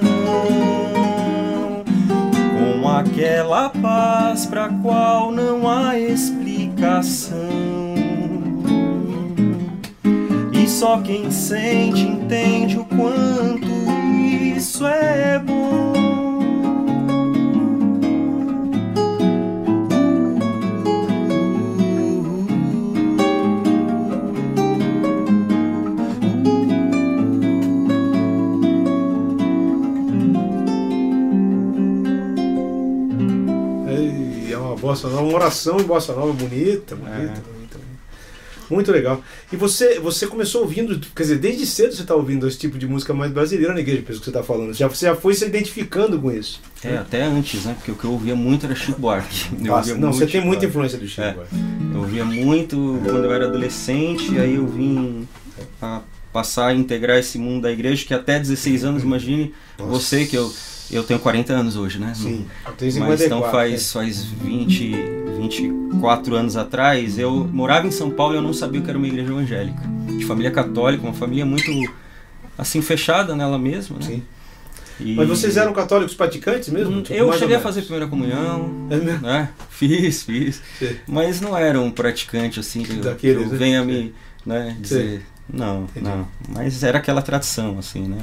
com 2.82 2.90
aquela 2.90 3.70
paz 3.70 4.46
para 4.46 4.68
qual 4.82 5.32
não 5.32 5.70
há 5.70 5.98
explicação. 5.98 7.40
E 10.52 10.68
só 10.68 11.00
quem 11.00 11.32
sente 11.32 12.02
entende 12.02 12.78
o 12.78 12.84
quanto 12.84 13.72
isso 14.58 14.86
é 14.86 15.40
bossa 34.94 35.10
nova, 35.10 35.24
uma 35.24 35.36
oração 35.36 35.80
em 35.80 35.84
bossa 35.84 36.14
nova 36.14 36.32
bonita, 36.34 36.96
bonita, 36.96 37.22
é. 37.22 37.54
bonita, 37.54 37.80
Muito 38.70 38.92
legal. 38.92 39.22
E 39.52 39.56
você, 39.56 40.00
você 40.00 40.26
começou 40.28 40.62
ouvindo, 40.62 41.00
quer 41.16 41.24
dizer, 41.24 41.38
desde 41.38 41.66
cedo 41.66 41.94
você 41.94 42.02
está 42.02 42.16
ouvindo 42.16 42.48
esse 42.48 42.58
tipo 42.58 42.78
de 42.78 42.88
música 42.88 43.14
mais 43.14 43.32
brasileira 43.32 43.74
na 43.74 43.80
igreja, 43.80 44.02
pelo 44.04 44.20
que 44.20 44.24
você 44.24 44.30
está 44.30 44.44
falando. 44.44 44.74
Já, 44.74 44.88
você 44.88 45.08
já 45.08 45.16
foi 45.16 45.34
se 45.34 45.46
identificando 45.46 46.20
com 46.20 46.32
isso. 46.32 46.62
É, 46.84 46.98
até 46.98 47.24
antes, 47.24 47.66
né? 47.66 47.74
Porque 47.76 47.92
o 47.92 47.96
que 47.96 48.06
eu 48.06 48.12
ouvia 48.12 48.36
muito 48.36 48.66
era 48.66 48.76
Chico 48.76 49.00
Buarque. 49.00 49.50
Eu 49.60 49.66
Nossa, 49.66 49.96
não, 49.96 50.14
você 50.14 50.28
tem 50.28 50.42
muita 50.42 50.62
Buarque. 50.62 50.66
influência 50.68 50.98
do 50.98 51.08
Chico 51.08 51.22
é. 51.22 51.34
Buarque. 51.34 51.56
Eu 51.94 52.00
ouvia 52.00 52.26
muito 52.26 53.00
quando 53.04 53.26
eu 53.26 53.34
era 53.34 53.46
adolescente, 53.46 54.38
aí 54.38 54.56
eu 54.56 54.68
vim 54.68 55.28
a 55.82 56.02
passar 56.32 56.68
a 56.68 56.74
integrar 56.74 57.18
esse 57.20 57.38
mundo 57.38 57.64
da 57.64 57.72
igreja, 57.72 58.04
que 58.06 58.14
até 58.14 58.40
16 58.40 58.84
anos, 58.84 59.04
imagine 59.04 59.54
Nossa. 59.78 59.92
você 59.92 60.26
que 60.26 60.36
eu 60.36 60.52
eu 60.92 61.04
tenho 61.04 61.20
40 61.20 61.54
anos 61.54 61.76
hoje, 61.76 62.00
né? 62.00 62.14
Sim, 62.16 62.46
eu 62.66 62.74
tenho 62.74 62.92
54, 62.92 63.08
Mas 63.08 63.22
então 63.22 63.52
faz, 63.52 63.72
né? 63.72 64.02
faz 64.02 64.24
20, 64.24 64.92
24 65.40 66.36
anos 66.36 66.56
atrás, 66.56 67.18
eu 67.18 67.50
morava 67.52 67.88
em 67.88 67.92
São 67.92 68.10
Paulo 68.10 68.36
e 68.36 68.38
eu 68.38 68.42
não 68.42 68.54
sabia 68.54 68.80
o 68.80 68.84
que 68.84 68.90
era 68.90 68.98
uma 68.98 69.08
igreja 69.08 69.32
evangélica. 69.32 69.82
De 70.18 70.26
família 70.26 70.52
católica, 70.52 71.04
uma 71.04 71.14
família 71.14 71.46
muito, 71.46 71.72
assim, 72.58 72.82
fechada 72.82 73.36
nela 73.36 73.58
mesma, 73.58 73.98
né? 73.98 74.06
Sim. 74.06 74.24
E... 75.00 75.16
Mas 75.16 75.28
vocês 75.28 75.58
eram 75.58 75.74
católicos 75.74 76.14
praticantes 76.14 76.70
mesmo? 76.70 77.02
Tipo, 77.02 77.18
eu 77.18 77.34
cheguei 77.34 77.56
a 77.56 77.60
fazer 77.60 77.82
primeira 77.82 78.08
comunhão, 78.08 78.88
é 78.90 78.96
mesmo? 78.98 79.22
né? 79.26 79.50
Fiz, 79.70 80.24
fiz. 80.24 80.62
Sim. 80.78 80.96
Mas 81.08 81.42
não 81.42 81.58
era 81.58 81.80
um 81.82 81.90
praticante 81.90 82.60
assim 82.60 82.84
que 82.84 82.94
Daqueles, 82.98 83.38
eu, 83.38 83.44
eu 83.44 83.52
né? 83.52 83.58
venha 83.58 83.84
me 83.84 84.14
né, 84.46 84.78
dizer. 84.80 85.26
Não, 85.52 85.84
Entendi. 85.84 86.06
não. 86.06 86.28
Mas 86.50 86.84
era 86.84 86.98
aquela 86.98 87.22
tradição, 87.22 87.78
assim, 87.78 88.08
né? 88.08 88.18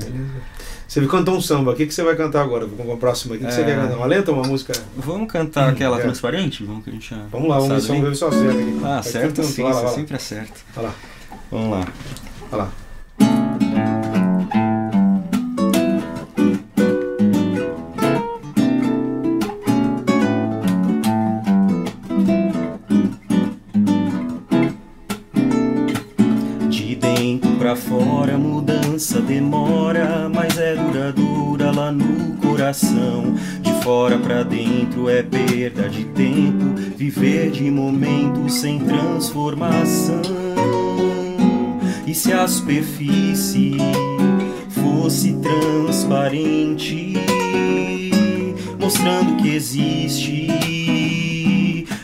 Você 0.89 1.07
cantou 1.07 1.37
um 1.37 1.41
samba, 1.41 1.73
o 1.73 1.77
que, 1.77 1.87
que 1.87 1.95
você 1.95 2.03
vai 2.03 2.17
cantar 2.17 2.43
agora? 2.43 2.67
Vamos 2.67 2.95
a 2.95 2.97
próxima. 2.97 3.35
O 3.35 3.39
que, 3.39 3.45
que 3.45 3.53
você 3.53 3.61
é. 3.61 3.65
quer 3.65 3.77
cantar? 3.77 3.97
Uma 3.97 4.07
lenta 4.07 4.31
ou 4.33 4.39
uma 4.39 4.49
música? 4.49 4.73
Vamos 4.97 5.31
cantar 5.31 5.69
hum, 5.69 5.73
aquela 5.73 5.99
é. 5.99 6.03
transparente? 6.03 6.65
Vamos, 6.65 6.83
que 6.83 6.91
a 6.91 6.93
gente 6.93 7.15
vamos 7.31 7.49
lá, 7.49 7.59
vamos 7.59 7.87
ver, 7.87 7.93
vamos 7.93 8.09
ver 8.09 8.17
se 8.17 8.25
eu 8.25 8.29
acerto 8.29 8.59
aqui. 8.59 8.81
Ah, 8.85 9.03
certo 9.03 9.43
sim, 9.45 9.63
lá, 9.63 9.71
lá, 9.71 9.81
lá. 9.83 9.91
sempre 9.91 10.17
acerta. 10.17 10.55
Vai 10.75 10.85
lá. 10.85 10.95
Vamos 11.51 11.71
lá. 11.71 11.87
Vai 12.51 12.61
lá. 12.61 12.73
Mudança 29.01 29.21
demora, 29.23 30.29
mas 30.29 30.59
é 30.59 30.77
duradoura 30.77 31.71
lá 31.71 31.91
no 31.91 32.37
coração. 32.37 33.35
De 33.63 33.73
fora 33.83 34.19
para 34.19 34.43
dentro 34.43 35.09
é 35.09 35.23
perda 35.23 35.89
de 35.89 36.05
tempo, 36.05 36.75
viver 36.99 37.51
de 37.51 37.71
momento 37.71 38.47
sem 38.51 38.79
transformação. 38.81 40.21
E 42.07 42.15
se 42.15 42.31
a 42.31 42.47
superfície 42.47 43.79
fosse 44.69 45.33
transparente, 45.41 47.15
mostrando 48.79 49.37
que 49.43 49.49
existe 49.49 50.47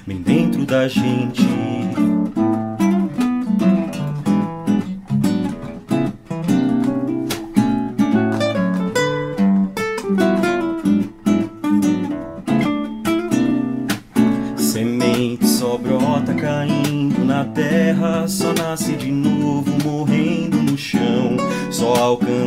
bem 0.07 0.23
dentro 0.23 0.65
da 0.65 0.89
gente 0.89 1.56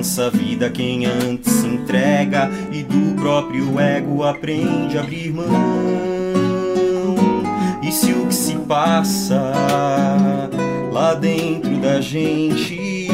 alcança 0.09 0.25
a 0.25 0.29
vida 0.29 0.69
quem 0.69 1.05
antes 1.05 1.51
se 1.51 1.67
entrega 1.67 2.49
e 2.71 2.81
do 2.81 3.15
próprio 3.15 3.79
ego 3.79 4.23
aprende 4.23 4.97
a 4.97 5.01
abrir 5.01 5.31
mão. 5.31 5.45
E 7.83 7.91
se 7.91 8.11
o 8.13 8.25
que 8.25 8.33
se 8.33 8.55
passa 8.55 9.53
lá 10.91 11.13
dentro 11.13 11.77
da 11.77 12.01
gente 12.01 13.07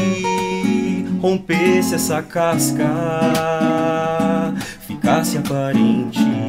rompesse 1.22 1.96
essa 1.96 2.22
casca, 2.22 2.86
ficasse 4.88 5.38
aparente 5.38 6.45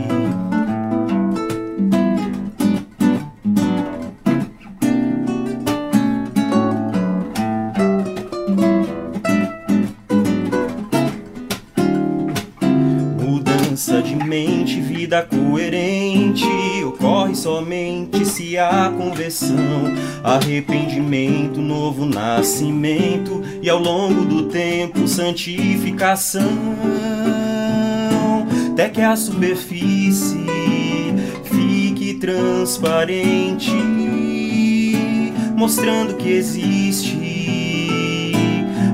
somente 17.86 18.24
se 18.24 18.58
há 18.58 18.92
conversão, 18.96 19.56
arrependimento, 20.24 21.60
novo 21.60 22.04
nascimento 22.04 23.42
e 23.62 23.70
ao 23.70 23.78
longo 23.78 24.24
do 24.24 24.44
tempo 24.48 25.06
santificação. 25.06 26.50
Até 28.72 28.88
que 28.88 29.00
a 29.00 29.14
superfície 29.14 30.44
fique 31.44 32.14
transparente, 32.14 33.70
mostrando 35.56 36.14
que 36.14 36.28
existe 36.28 37.16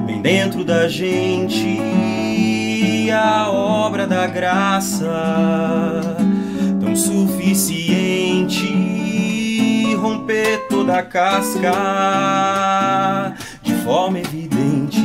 bem 0.07 0.21
dentro 0.21 0.65
da 0.65 0.87
gente 0.87 1.81
a 3.11 3.51
obra 3.51 4.07
da 4.07 4.27
graça 4.27 5.07
tão 6.81 6.97
suficiente 6.97 7.82
romper 10.33 10.67
toda 10.69 11.03
casca 11.03 11.73
de 13.63 13.75
forma 13.85 14.19
evidente. 14.19 15.03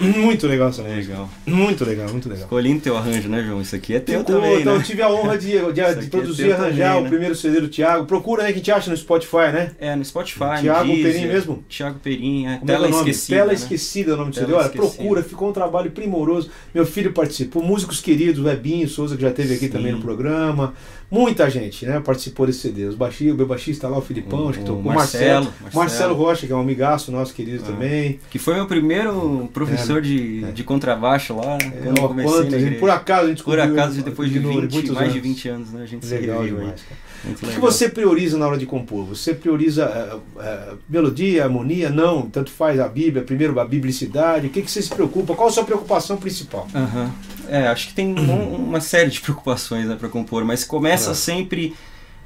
Muito 0.00 0.46
legal 0.46 0.68
essa 0.68 0.82
música. 0.82 1.12
Legal. 1.12 1.28
Muito 1.54 1.84
legal, 1.84 2.08
muito 2.10 2.28
legal. 2.28 2.44
Ficou 2.44 2.58
lindo 2.58 2.80
teu 2.80 2.96
arranjo, 2.96 3.28
né, 3.28 3.42
João? 3.42 3.60
Isso 3.60 3.76
aqui 3.76 3.94
é 3.94 4.00
teu 4.00 4.20
Ficou, 4.20 4.36
também, 4.36 4.60
então, 4.60 4.74
né? 4.74 4.78
Eu 4.80 4.82
tive 4.82 5.02
a 5.02 5.10
honra 5.10 5.38
de, 5.38 5.52
de, 5.52 5.72
de 5.72 5.80
é 5.80 5.94
produzir 6.10 6.48
e 6.48 6.52
arranjar 6.52 6.88
também, 6.88 7.00
o 7.00 7.02
né? 7.04 7.08
primeiro 7.08 7.34
CD 7.34 7.60
do 7.60 7.68
Thiago. 7.68 8.06
Procura 8.06 8.42
aí 8.42 8.52
que 8.52 8.60
te 8.60 8.72
acha 8.72 8.90
no 8.90 8.96
Spotify, 8.96 9.52
né? 9.52 9.70
É, 9.78 9.94
no 9.94 10.04
Spotify, 10.04 10.60
Thiago 10.60 10.88
no 10.88 10.94
Perim 10.94 11.26
mesmo? 11.26 11.64
Thiago 11.68 11.98
Perim, 12.00 12.46
é. 12.46 12.58
Como 12.58 12.70
é 12.70 12.74
Tela 12.74 12.86
é 12.86 12.90
Esquecida. 12.90 13.36
Tela 13.36 13.48
né? 13.48 13.54
Esquecida 13.54 14.10
é 14.10 14.14
o 14.14 14.16
nome 14.16 14.30
do 14.30 14.36
CD. 14.36 14.52
Olha, 14.52 14.68
procura, 14.68 15.22
ficou 15.22 15.48
um 15.48 15.52
trabalho 15.52 15.90
primoroso. 15.90 16.50
Meu 16.74 16.84
filho 16.84 17.12
participou, 17.12 17.62
músicos 17.62 18.00
queridos, 18.00 18.44
o 18.44 18.48
Ebinho 18.48 18.88
Souza, 18.88 19.16
que 19.16 19.22
já 19.22 19.30
esteve 19.30 19.54
aqui 19.54 19.66
Sim. 19.66 19.72
também 19.72 19.92
no 19.92 20.00
programa. 20.00 20.74
Muita 21.10 21.48
gente, 21.48 21.86
né? 21.86 22.00
Participou 22.00 22.46
desse 22.46 22.60
CD. 22.60 22.86
Os 22.86 22.94
baixistas, 22.94 23.38
o 23.38 23.46
baixista 23.46 23.88
lá, 23.88 23.98
o 23.98 24.02
Filipão, 24.02 24.46
o, 24.46 24.48
acho 24.48 24.58
que 24.58 24.64
tocou. 24.64 24.90
O 24.90 24.94
Marcelo, 24.94 25.44
Marcelo, 25.44 25.72
Marcelo. 25.72 26.14
Rocha, 26.14 26.46
que 26.46 26.52
é 26.52 26.56
um 26.56 26.60
amigaço 26.60 27.12
nosso 27.12 27.32
querido 27.32 27.62
ah. 27.64 27.70
também. 27.70 28.18
Que 28.30 28.38
foi 28.38 28.54
meu 28.54 28.66
primeiro 28.66 29.48
professor 29.52 29.98
é, 29.98 30.00
de, 30.00 30.44
é. 30.44 30.50
de 30.50 30.64
contrabaixo 30.64 31.36
lá. 31.36 31.43
É, 31.44 31.82
quando 31.82 31.98
eu 31.98 32.08
comecei 32.08 32.70
por 32.78 32.90
acaso 32.90 33.26
a 33.26 33.28
gente 33.28 33.42
Por 33.42 33.58
acaso, 33.60 34.02
depois 34.02 34.30
de 34.30 34.38
20, 34.38 34.90
mais 34.92 34.98
anos. 34.98 35.12
de 35.12 35.20
20 35.20 35.48
anos, 35.48 35.70
né? 35.72 35.82
A 35.82 35.86
gente 35.86 36.06
legal 36.06 36.42
se 36.42 36.48
demais, 36.48 36.84
o 37.24 37.34
que 37.34 37.58
você 37.58 37.88
prioriza 37.88 38.36
na 38.36 38.46
hora 38.46 38.58
de 38.58 38.66
compor? 38.66 39.04
Você 39.06 39.32
prioriza 39.32 39.86
uh, 39.86 40.38
uh, 40.38 40.78
melodia, 40.88 41.44
harmonia? 41.44 41.88
Não, 41.88 42.28
tanto 42.28 42.50
faz 42.50 42.78
a 42.78 42.86
Bíblia, 42.86 43.22
primeiro 43.22 43.58
a 43.58 43.64
biblicidade. 43.64 44.48
O 44.48 44.50
que, 44.50 44.60
que 44.60 44.70
você 44.70 44.82
se 44.82 44.90
preocupa? 44.90 45.34
Qual 45.34 45.48
a 45.48 45.52
sua 45.52 45.64
preocupação 45.64 46.16
principal? 46.16 46.68
Uhum. 46.74 47.10
É, 47.48 47.68
acho 47.68 47.88
que 47.88 47.94
tem 47.94 48.18
um, 48.18 48.56
uma 48.56 48.80
série 48.80 49.10
de 49.10 49.20
preocupações 49.22 49.86
né, 49.86 49.96
para 49.98 50.08
compor, 50.08 50.44
mas 50.44 50.64
começa 50.64 51.14
sempre. 51.14 51.74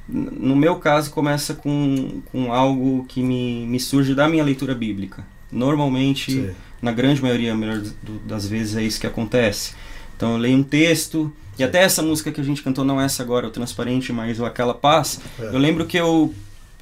No 0.09 0.57
meu 0.57 0.77
caso, 0.77 1.11
começa 1.11 1.53
com, 1.53 2.23
com 2.33 2.51
algo 2.51 3.05
que 3.07 3.23
me, 3.23 3.67
me 3.67 3.79
surge 3.79 4.15
da 4.15 4.27
minha 4.27 4.43
leitura 4.43 4.75
bíblica. 4.75 5.23
Normalmente, 5.53 6.33
Sim. 6.33 6.51
Na 6.81 6.93
grande 6.93 7.23
maioria 7.23 7.55
melhor 7.55 7.83
das 8.27 8.47
vezes, 8.47 8.77
é 8.77 8.83
isso 8.83 9.01
que 9.01 9.07
acontece. 9.07 9.75
Então, 10.17 10.33
eu 10.33 10.39
leio 10.39 10.57
um 10.57 10.63
texto 10.63 11.33
e 11.59 11.65
até 11.65 11.83
essa 11.83 12.03
música 12.03 12.31
que 12.31 12.41
a 12.41 12.45
gente 12.45 12.63
cantou, 12.63 12.85
não 12.85 13.01
essa 13.01 13.21
agora, 13.21 13.49
o 13.49 13.51
Transparente, 13.51 14.13
mas 14.13 14.39
o 14.39 14.45
Aquela 14.45 14.75
Paz, 14.75 15.21
é. 15.41 15.47
eu 15.47 15.59
lembro 15.59 15.85
que 15.87 15.97
eu, 15.97 16.33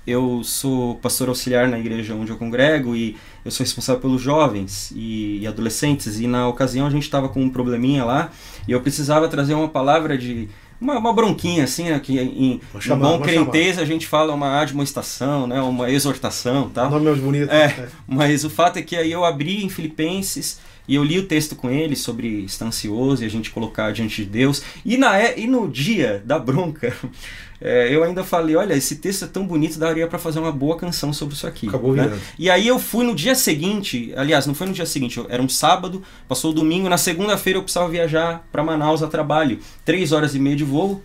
eu 0.06 0.42
sou 0.44 0.96
pastor 0.96 1.30
auxiliar 1.30 1.66
na 1.66 1.78
igreja 1.78 2.14
onde 2.14 2.30
eu 2.30 2.36
congrego 2.36 2.94
e 2.94 3.16
eu 3.42 3.50
sou 3.50 3.64
responsável 3.64 4.02
pelos 4.02 4.20
jovens 4.20 4.92
e, 4.94 5.38
e 5.40 5.46
adolescentes. 5.46 6.20
E 6.20 6.26
na 6.26 6.46
ocasião 6.46 6.86
a 6.86 6.90
gente 6.90 7.04
estava 7.04 7.26
com 7.30 7.42
um 7.42 7.48
probleminha 7.48 8.04
lá 8.04 8.30
e 8.68 8.72
eu 8.72 8.80
precisava 8.82 9.28
trazer 9.28 9.54
uma 9.54 9.68
palavra 9.68 10.18
de. 10.18 10.48
Uma, 10.80 10.98
uma 10.98 11.12
bronquinha 11.12 11.64
assim, 11.64 11.84
né, 11.84 11.98
que 11.98 12.18
em, 12.20 12.60
chamar, 12.80 13.10
bom 13.10 13.20
crentez 13.20 13.78
a 13.78 13.84
gente 13.84 14.06
fala 14.06 14.34
uma 14.34 14.60
admoestação, 14.60 15.46
né, 15.46 15.60
uma 15.60 15.90
exortação 15.90 16.70
tal. 16.70 16.90
Nome 16.90 17.10
é 17.10 17.14
bonito. 17.14 17.50
É, 17.50 17.88
mas 18.06 18.44
o 18.44 18.50
fato 18.50 18.78
é 18.78 18.82
que 18.82 18.96
aí 18.96 19.10
eu 19.10 19.24
abri 19.24 19.64
em 19.64 19.68
Filipenses 19.68 20.58
E 20.88 20.94
eu 20.94 21.04
li 21.04 21.18
o 21.18 21.26
texto 21.26 21.56
com 21.56 21.70
ele 21.70 21.96
sobre 21.96 22.44
estar 22.44 22.66
ansioso 22.66 23.22
e 23.22 23.26
a 23.26 23.30
gente 23.30 23.50
colocar 23.50 23.92
diante 23.92 24.24
de 24.24 24.30
Deus. 24.30 24.62
E, 24.84 24.96
na, 24.96 25.36
e 25.36 25.46
no 25.46 25.68
dia 25.68 26.22
da 26.24 26.38
bronca, 26.38 26.94
é, 27.60 27.94
eu 27.94 28.04
ainda 28.04 28.22
falei: 28.22 28.56
olha, 28.56 28.74
esse 28.74 28.96
texto 28.96 29.24
é 29.24 29.28
tão 29.28 29.46
bonito, 29.46 29.78
daria 29.78 30.06
para 30.06 30.18
fazer 30.18 30.38
uma 30.38 30.52
boa 30.52 30.76
canção 30.76 31.12
sobre 31.12 31.34
isso 31.34 31.46
aqui. 31.46 31.68
Acabou 31.68 31.94
né? 31.94 32.16
E 32.38 32.48
aí 32.48 32.66
eu 32.66 32.78
fui 32.78 33.04
no 33.04 33.14
dia 33.14 33.34
seguinte, 33.34 34.12
aliás, 34.16 34.46
não 34.46 34.54
foi 34.54 34.66
no 34.66 34.72
dia 34.72 34.86
seguinte, 34.86 35.20
era 35.28 35.42
um 35.42 35.48
sábado, 35.48 36.02
passou 36.28 36.50
o 36.50 36.54
domingo, 36.54 36.88
na 36.88 36.98
segunda-feira 36.98 37.58
eu 37.58 37.62
precisava 37.62 37.88
viajar 37.88 38.46
para 38.52 38.62
Manaus 38.62 39.02
a 39.02 39.08
trabalho. 39.08 39.58
Três 39.84 40.12
horas 40.12 40.34
e 40.34 40.38
meia 40.38 40.56
de 40.56 40.64
voo. 40.64 41.02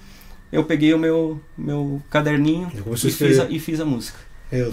Eu 0.51 0.65
peguei 0.65 0.93
o 0.93 0.99
meu, 0.99 1.39
meu 1.57 2.01
caderninho 2.09 2.69
e 2.75 3.11
fiz, 3.11 3.39
a, 3.39 3.45
e 3.49 3.57
fiz 3.57 3.79
a 3.79 3.85
música. 3.85 4.19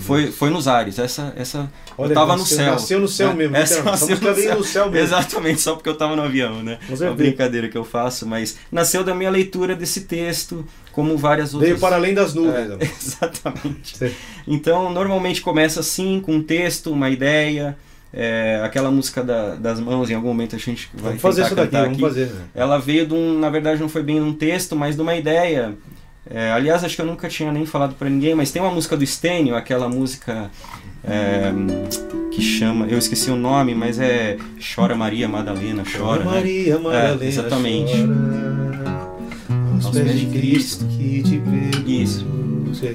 Foi, 0.00 0.32
foi 0.32 0.50
nos 0.50 0.66
ares. 0.66 0.98
Essa, 0.98 1.32
essa 1.36 1.70
Olha, 1.96 2.10
eu 2.10 2.14
tava 2.14 2.36
nasceu, 2.36 2.56
no 2.56 2.62
céu. 2.64 2.72
Nasceu 2.72 3.00
no 3.00 3.08
céu 3.08 3.30
é, 3.30 3.34
mesmo. 3.34 3.56
Essa 3.56 3.82
nasceu 3.82 4.16
no 4.16 4.34
céu. 4.34 4.58
no 4.58 4.64
céu 4.64 4.90
mesmo. 4.90 5.06
Exatamente, 5.06 5.60
só 5.60 5.74
porque 5.74 5.88
eu 5.88 5.96
tava 5.96 6.16
no 6.16 6.22
avião, 6.22 6.62
né? 6.62 6.78
É 6.88 7.04
uma 7.04 7.14
brincadeira 7.14 7.68
que 7.68 7.78
eu 7.78 7.84
faço, 7.84 8.26
mas 8.26 8.58
nasceu 8.72 9.04
da 9.04 9.14
minha 9.14 9.30
leitura 9.30 9.76
desse 9.76 10.02
texto, 10.02 10.66
como 10.90 11.16
várias 11.16 11.54
outras. 11.54 11.70
Veio 11.70 11.80
para 11.80 11.94
além 11.94 12.12
das 12.12 12.34
nuvens. 12.34 12.70
É, 12.70 12.78
exatamente. 13.00 13.96
Sim. 13.96 14.10
Então, 14.46 14.92
normalmente 14.92 15.40
começa 15.40 15.78
assim, 15.78 16.20
com 16.20 16.36
um 16.36 16.42
texto, 16.42 16.92
uma 16.92 17.08
ideia. 17.08 17.76
É, 18.12 18.60
aquela 18.64 18.90
música 18.90 19.22
da, 19.22 19.54
das 19.54 19.78
mãos, 19.78 20.08
em 20.08 20.14
algum 20.14 20.28
momento 20.28 20.56
a 20.56 20.58
gente 20.58 20.88
vai 20.94 21.08
vamos 21.08 21.22
fazer 21.22 21.42
isso 21.44 21.54
daqui, 21.54 21.76
aqui. 21.76 21.84
Vamos 21.84 22.00
fazer, 22.00 22.26
né? 22.26 22.44
Ela 22.54 22.78
veio 22.78 23.06
de 23.06 23.12
um, 23.12 23.38
na 23.38 23.50
verdade 23.50 23.80
não 23.80 23.88
foi 23.88 24.02
bem 24.02 24.18
um 24.18 24.32
texto, 24.32 24.74
mas 24.74 24.96
de 24.96 25.02
uma 25.02 25.14
ideia 25.14 25.76
é, 26.30 26.50
aliás, 26.52 26.84
acho 26.84 26.94
que 26.94 27.02
eu 27.02 27.06
nunca 27.06 27.28
tinha 27.28 27.50
nem 27.52 27.64
falado 27.64 27.94
para 27.94 28.08
ninguém, 28.08 28.34
mas 28.34 28.50
tem 28.50 28.60
uma 28.60 28.70
música 28.70 28.96
do 28.96 29.06
Stênio, 29.06 29.54
aquela 29.54 29.88
música 29.88 30.50
é, 31.04 31.52
que 32.30 32.42
chama, 32.42 32.86
eu 32.86 32.98
esqueci 32.98 33.30
o 33.30 33.36
nome, 33.36 33.74
mas 33.74 33.98
é 33.98 34.36
Chora 34.74 34.94
Maria 34.94 35.28
Madalena, 35.28 35.82
chora. 35.84 35.98
Chora 35.98 36.24
né? 36.24 36.30
Maria 36.30 36.78
Madalena. 36.78 37.24
É, 37.24 37.26
exatamente. 37.26 37.92
Chora, 37.92 39.18
aos 39.74 39.88
pés 39.90 40.18
de 40.18 40.26
Cristo 40.26 40.84
que 40.86 41.22
te. 41.22 41.42
Isso. 41.86 42.26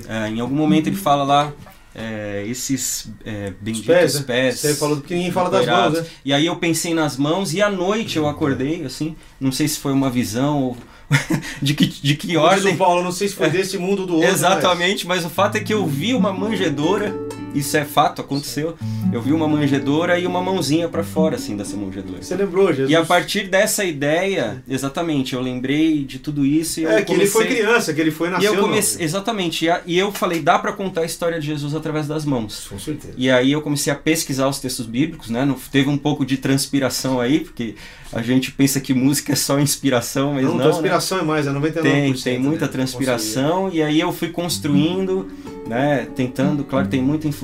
É, 0.08 0.30
em 0.30 0.40
algum 0.40 0.56
momento 0.56 0.88
ele 0.88 0.96
fala 0.96 1.24
lá 1.24 1.52
é, 1.96 2.44
esses 2.48 3.12
é, 3.26 3.54
benditos 3.60 3.88
pés, 3.88 4.16
né? 4.16 4.24
pés. 4.26 4.60
Você 4.60 4.76
falou 4.76 5.02
que 5.02 5.14
ninguém 5.14 5.32
fala 5.32 5.50
das 5.50 5.66
mãos, 5.66 5.94
né? 5.94 6.06
E 6.24 6.34
aí 6.34 6.46
eu 6.46 6.56
pensei 6.56 6.94
nas 6.94 7.18
mãos 7.18 7.54
e 7.54 7.62
à 7.62 7.70
noite 7.70 8.18
eu 8.18 8.28
acordei, 8.28 8.84
assim, 8.84 9.16
não 9.40 9.52
sei 9.52 9.68
se 9.68 9.80
foi 9.80 9.92
uma 9.92 10.10
visão 10.10 10.62
ou 10.62 10.78
de 11.62 11.74
que, 11.74 11.86
de 11.86 12.16
que 12.16 12.38
ordem. 12.38 12.76
Paulo, 12.76 13.04
não 13.04 13.12
sei 13.12 13.28
se 13.28 13.36
foi 13.36 13.50
desse 13.50 13.78
mundo 13.78 14.06
do 14.06 14.16
outro. 14.16 14.30
Exatamente, 14.30 15.08
mas... 15.08 15.24
mas 15.24 15.26
o 15.26 15.34
fato 15.34 15.58
é 15.58 15.60
que 15.60 15.74
eu 15.74 15.86
vi 15.86 16.14
uma 16.14 16.34
manjedora 16.34 17.14
isso 17.54 17.78
é 17.78 17.86
fato, 17.86 18.22
aconteceu. 18.22 18.76
Eu 19.12 19.22
vi 19.22 19.32
uma 19.32 19.48
manjedora 19.48 20.18
e 20.20 20.26
uma 20.26 20.42
mãozinha 20.42 20.90
para 20.90 21.04
fora, 21.04 21.36
assim, 21.36 21.56
dessa 21.56 21.78
manjedora. 21.78 22.22
Você 22.22 22.36
lembrou, 22.36 22.68
Jesus? 22.68 22.90
E 22.90 22.96
a 22.96 23.06
partir 23.06 23.48
dessa 23.48 23.84
ideia, 23.84 24.64
exatamente, 24.68 25.36
eu 25.36 25.42
lembrei 25.42 26.04
de 26.04 26.20
tudo 26.20 26.46
isso 26.46 26.80
e 26.80 26.86
É, 26.86 27.02
que 27.02 27.14
comecei... 27.14 27.24
ele 27.24 27.28
foi 27.28 27.46
criança, 27.46 27.94
que 27.94 28.02
ele 28.02 28.12
foi 28.12 28.30
nasceu. 28.30 28.54
E 28.54 28.56
eu 28.56 28.62
comecei, 28.62 29.06
exatamente, 29.06 29.68
e 29.86 29.98
eu 29.98 30.12
falei, 30.12 30.42
dá 30.42 30.58
para 30.58 30.74
contar 30.74 31.02
a 31.02 31.06
história 31.06 31.40
de 31.40 31.46
Jesus 31.46 31.76
através 31.76 32.08
das 32.08 32.26
mãos. 32.26 32.68
Com 32.68 32.80
certeza. 32.80 33.14
E 33.18 33.30
aí 33.30 33.52
eu 33.52 33.62
comecei 33.62 33.92
a 33.94 33.96
pesquisar 33.96 34.48
os 34.48 34.60
textos 34.60 34.86
bíblicos, 34.86 35.30
né? 35.30 35.48
Teve 35.72 35.90
um 35.90 35.98
pouco 35.98 36.26
de 36.26 36.38
transpiração 36.38 37.20
aí, 37.20 37.42
porque 37.42 37.76
a 38.12 38.22
gente 38.22 38.52
pensa 38.52 38.80
que 38.80 38.94
música 38.94 39.34
é 39.34 39.36
só 39.36 39.60
inspiração, 39.60 40.34
mas 40.34 40.46
não. 40.46 40.56
não 40.56 40.64
transpiração 40.64 41.18
né? 41.20 41.24
é 41.24 41.28
mais, 41.28 41.48
é 41.48 41.52
99%. 41.52 41.82
Tem, 41.82 42.14
tem 42.14 42.40
muita 42.40 42.66
né? 42.66 42.72
transpiração, 42.72 43.70
e 43.72 43.82
aí 43.82 44.00
eu 44.00 44.12
fui 44.12 44.30
construindo 44.30 45.30
né, 45.68 46.08
tentando, 46.16 46.64
claro, 46.64 46.88
tem 46.88 47.02
muita 47.02 47.28
influência 47.28 47.43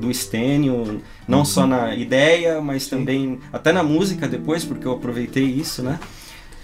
do 0.00 0.12
Stênio, 0.12 1.00
não 1.26 1.44
só 1.44 1.66
na 1.66 1.94
ideia, 1.94 2.60
mas 2.60 2.86
também 2.86 3.38
até 3.52 3.72
na 3.72 3.82
música 3.82 4.26
depois, 4.26 4.64
porque 4.64 4.86
eu 4.86 4.92
aproveitei 4.92 5.44
isso, 5.44 5.82
né? 5.82 5.98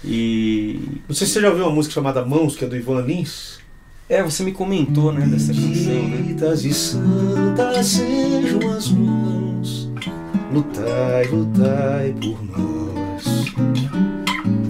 E 0.03 0.79
não 1.07 1.15
sei 1.15 1.27
se 1.27 1.33
você 1.33 1.41
já 1.41 1.49
ouviu 1.49 1.65
uma 1.65 1.75
música 1.75 1.93
chamada 1.93 2.25
Mãos, 2.25 2.55
que 2.55 2.63
é 2.63 2.67
do 2.67 2.75
Ivan 2.75 3.01
Lins. 3.01 3.59
É, 4.07 4.23
você 4.23 4.43
me 4.43 4.51
comentou, 4.51 5.13
né, 5.13 5.25
dessa 5.27 5.53
canção, 5.53 6.07
né? 6.07 6.35
e 6.65 6.73
santas 6.73 7.85
sejam 7.85 8.71
as 8.71 8.89
mãos, 8.89 9.91
lutai, 10.51 11.27
lutai 11.27 12.15
por 12.19 12.43
nós. 12.43 13.45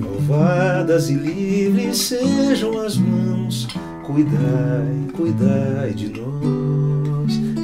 Louvadas 0.02 1.10
e 1.10 1.14
livres 1.14 1.98
sejam 1.98 2.82
as 2.82 2.98
mãos 2.98 3.30
Cuidai, 4.10 5.08
cuidai 5.16 5.94
de 5.94 6.10
nós. 6.10 6.89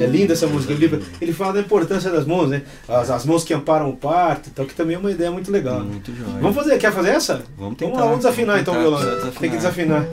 É 0.00 0.06
linda 0.06 0.32
essa 0.32 0.46
música. 0.46 0.72
Ele, 0.72 1.02
ele 1.20 1.32
fala 1.32 1.54
da 1.54 1.60
importância 1.60 2.10
das 2.10 2.26
mãos, 2.26 2.48
né? 2.48 2.62
As, 2.88 3.10
as 3.10 3.24
mãos 3.24 3.44
que 3.44 3.54
amparam 3.54 3.88
o 3.88 3.96
parto, 3.96 4.50
então, 4.52 4.64
que 4.64 4.74
também 4.74 4.96
é 4.96 4.98
uma 4.98 5.10
ideia 5.10 5.30
muito 5.30 5.50
legal. 5.50 5.80
Muito 5.80 6.14
jóia. 6.14 6.38
Vamos 6.40 6.56
fazer, 6.56 6.78
quer 6.78 6.92
fazer 6.92 7.10
essa? 7.10 7.42
Vamos 7.56 7.76
tentar. 7.76 7.92
Vamos 7.92 8.00
lá, 8.00 8.06
vamos 8.06 8.24
desafinar 8.24 8.60
então 8.60 8.74
o 8.74 8.78
violão. 8.78 9.00
Tem 9.40 9.50
que 9.50 9.56
desafinar. 9.56 10.06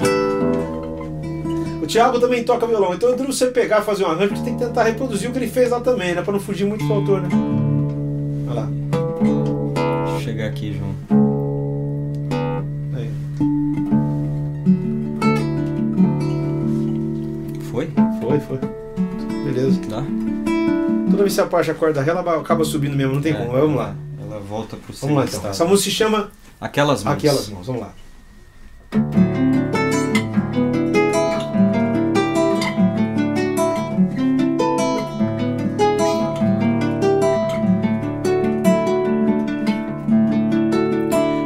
O 1.82 1.86
Thiago 1.86 2.19
também 2.19 2.43
toca 2.43 2.65
violão, 2.65 2.93
então 2.93 3.12
entre 3.12 3.28
você 3.28 3.48
pegar 3.48 3.82
e 3.82 3.84
fazer 3.84 4.06
um 4.06 4.08
arranjo, 4.08 4.38
você 4.38 4.43
tem 4.43 4.58
que 4.58 4.63
tentar 4.63 4.84
reproduzir 4.84 5.30
o 5.30 5.34
que 5.34 5.39
ele 5.39 5.50
fez 5.50 5.69
lá 5.69 5.82
também, 5.82 6.15
né? 6.15 6.22
Pra 6.22 6.32
não 6.32 6.39
fugir 6.39 6.65
muito 6.65 6.86
do 6.86 6.93
autor, 6.93 7.22
né? 7.22 7.30
Olha 8.48 8.62
lá. 8.62 8.69
Deixa 10.06 10.17
eu 10.17 10.22
chegar 10.22 10.48
aqui, 10.48 10.74
João. 10.78 10.93
Foi, 18.39 18.39
foi. 18.39 18.83
Beleza. 19.63 19.82
Tá. 19.89 20.04
Toda 21.10 21.23
vez 21.23 21.36
que 21.36 21.41
você 21.41 21.71
a 21.71 21.73
corda 21.73 22.02
ré, 22.02 22.12
ela 22.12 22.39
acaba 22.39 22.63
subindo 22.65 22.95
mesmo, 22.95 23.15
não 23.15 23.21
tem 23.21 23.34
é, 23.34 23.36
como. 23.36 23.52
Vamos 23.52 23.78
lá. 23.78 23.95
Ela 24.21 24.39
volta 24.39 24.76
pro 24.76 24.93
Vamos 25.02 25.15
lá 25.17 25.26
então. 25.26 25.49
Essa 25.49 25.65
música 25.65 25.89
se 25.89 25.95
chama 25.95 26.32
Aquelas 26.60 27.04
Mãos. 27.04 27.13
Aquelas 27.13 27.49
Mãos, 27.49 27.67
vamos 27.67 27.82
lá. 27.82 27.93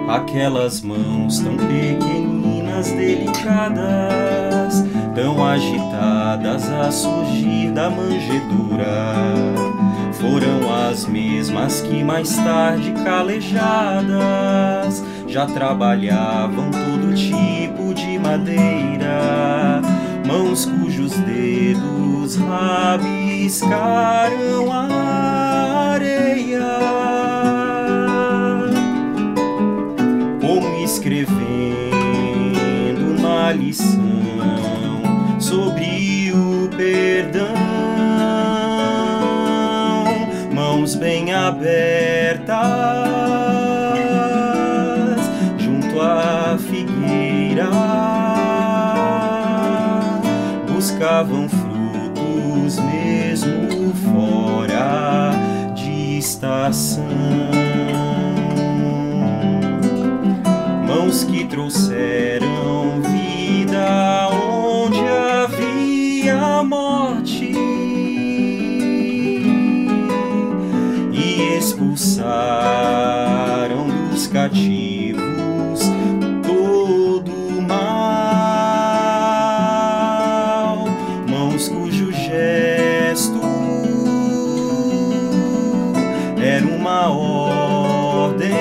Aquelas 0.10 0.82
mãos 0.82 1.40
tão 1.40 1.58
pequeninas, 1.58 2.92
delicadas 2.92 4.47
tão 5.18 5.44
agitadas 5.44 6.70
a 6.70 6.92
surgir 6.92 7.72
da 7.72 7.90
manjedoura. 7.90 8.86
Foram 10.14 10.72
as 10.88 11.08
mesmas 11.08 11.82
que 11.82 12.04
mais 12.04 12.36
tarde 12.36 12.94
calejadas 13.04 14.14
já 15.28 15.48
trabalhavam 15.48 16.70
todo 16.70 17.16
tipo 17.16 17.96
de 17.96 18.20
madeira, 18.20 19.82
mãos 20.28 20.66
cujos 20.68 21.14
dedos 21.14 22.36
rabiscaram 22.36 23.82
a 24.72 25.94
areia, 25.94 26.62
como 30.40 30.84
escrevendo 30.84 31.38
uma 33.18 33.52
lição 33.52 34.08
sobre 35.48 36.34
o 36.34 36.68
perdão, 36.76 37.56
mãos 40.54 40.94
bem 40.96 41.34
abertas 41.34 42.58
junto 45.58 46.02
à 46.02 46.58
figueira, 46.60 47.70
buscavam 50.68 51.48
frutos 51.48 52.80
mesmo 52.80 53.94
fora 53.94 55.32
de 55.74 56.18
estação. 56.18 57.27
Cativos 74.58 75.82
todo 76.44 77.62
mal, 77.62 78.08
mãos 81.30 81.70
cujo 81.70 82.12
gesto 82.12 83.40
era 86.42 86.66
uma 86.66 87.10
ordem 87.10 88.56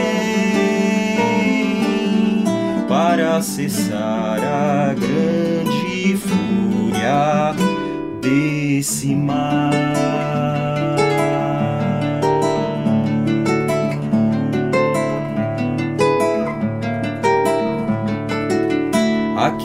para 2.86 3.40
cessar 3.40 4.38
a 4.44 4.92
grande 4.94 6.16
fúria 6.16 7.54
desse 8.20 9.14
mar. 9.14 10.35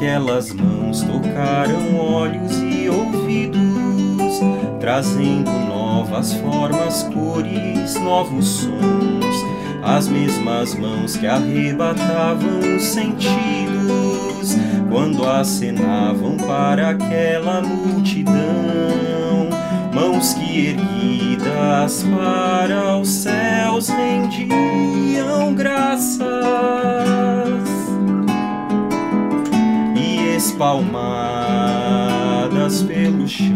Aquelas 0.01 0.51
mãos 0.51 1.03
tocaram 1.03 1.95
olhos 1.95 2.57
e 2.57 2.89
ouvidos, 2.89 4.41
trazendo 4.79 5.51
novas 5.51 6.33
formas, 6.33 7.03
cores, 7.03 7.93
novos 8.01 8.47
sons, 8.47 9.35
as 9.83 10.07
mesmas 10.07 10.73
mãos 10.73 11.15
que 11.15 11.27
arrebatavam 11.27 12.75
os 12.75 12.83
sentidos 12.83 14.57
quando 14.89 15.23
acenavam 15.23 16.35
para 16.35 16.89
aquela 16.89 17.61
multidão, 17.61 18.33
mãos 19.93 20.33
que 20.33 20.69
erguidas 20.69 22.03
para 22.03 22.97
os 22.97 23.07
céus 23.07 23.89
rendiam 23.89 25.53
graças 25.53 27.60
espalmadas 30.41 32.81
pelo 32.81 33.27
chão 33.27 33.53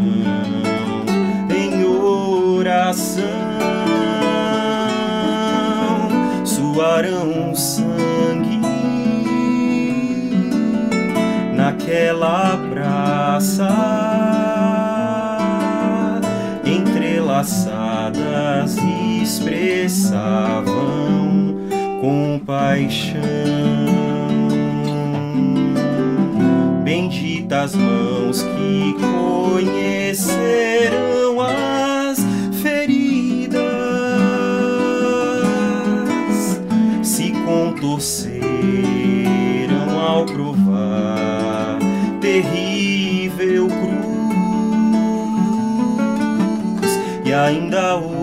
em 1.49 1.83
oração 1.83 3.23
suarão 6.45 7.55
sangue 7.55 8.61
naquela 11.55 12.55
praça 12.69 13.67
entrelaçadas 16.63 18.77
expressavam 19.23 21.55
compaixão 21.99 23.94
benditas 26.85 27.73
mãos 27.73 28.43
que 28.43 28.95
conhecerão 29.51 31.41
as 31.41 32.19
feridas, 32.61 33.63
se 37.01 37.31
contorceram 37.43 38.39
ao 39.99 40.27
provar 40.27 41.79
terrível 42.21 43.67
cruz, 43.67 43.81
e 47.25 47.33
ainda 47.33 47.95
hoje 47.95 48.14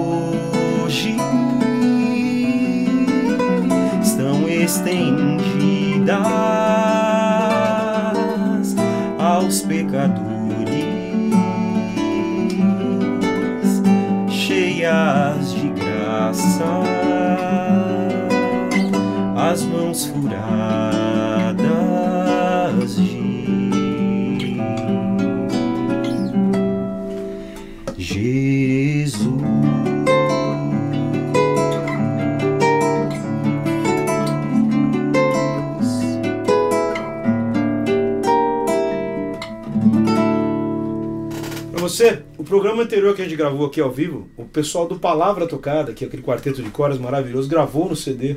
anterior 42.92 43.16
que 43.16 43.22
a 43.22 43.24
gente 43.24 43.36
gravou 43.36 43.64
aqui 43.64 43.80
ao 43.80 43.90
vivo, 43.90 44.28
o 44.36 44.44
pessoal 44.44 44.86
do 44.86 44.98
Palavra 44.98 45.46
Tocada, 45.46 45.94
que 45.94 46.04
é 46.04 46.06
aquele 46.06 46.22
quarteto 46.22 46.62
de 46.62 46.68
coras 46.68 46.98
maravilhoso, 46.98 47.48
gravou 47.48 47.88
no 47.88 47.96
CD. 47.96 48.36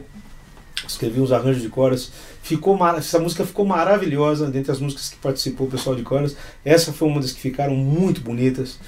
Escrevi 0.88 1.20
uns 1.20 1.34
arranjos 1.34 1.62
de 1.62 1.68
coras. 1.68 2.10
Ficou 2.42 2.78
essa 2.88 3.20
música 3.20 3.44
ficou 3.44 3.66
maravilhosa 3.66 4.50
dentre 4.50 4.72
as 4.72 4.80
músicas 4.80 5.10
que 5.10 5.18
participou 5.18 5.68
o 5.68 5.70
pessoal 5.70 5.94
de 5.94 6.04
coras. 6.04 6.38
Essa 6.64 6.94
foi 6.94 7.06
uma 7.06 7.20
das 7.20 7.34
que 7.34 7.42
ficaram 7.42 7.76
muito 7.76 8.22
bonitas. 8.22 8.80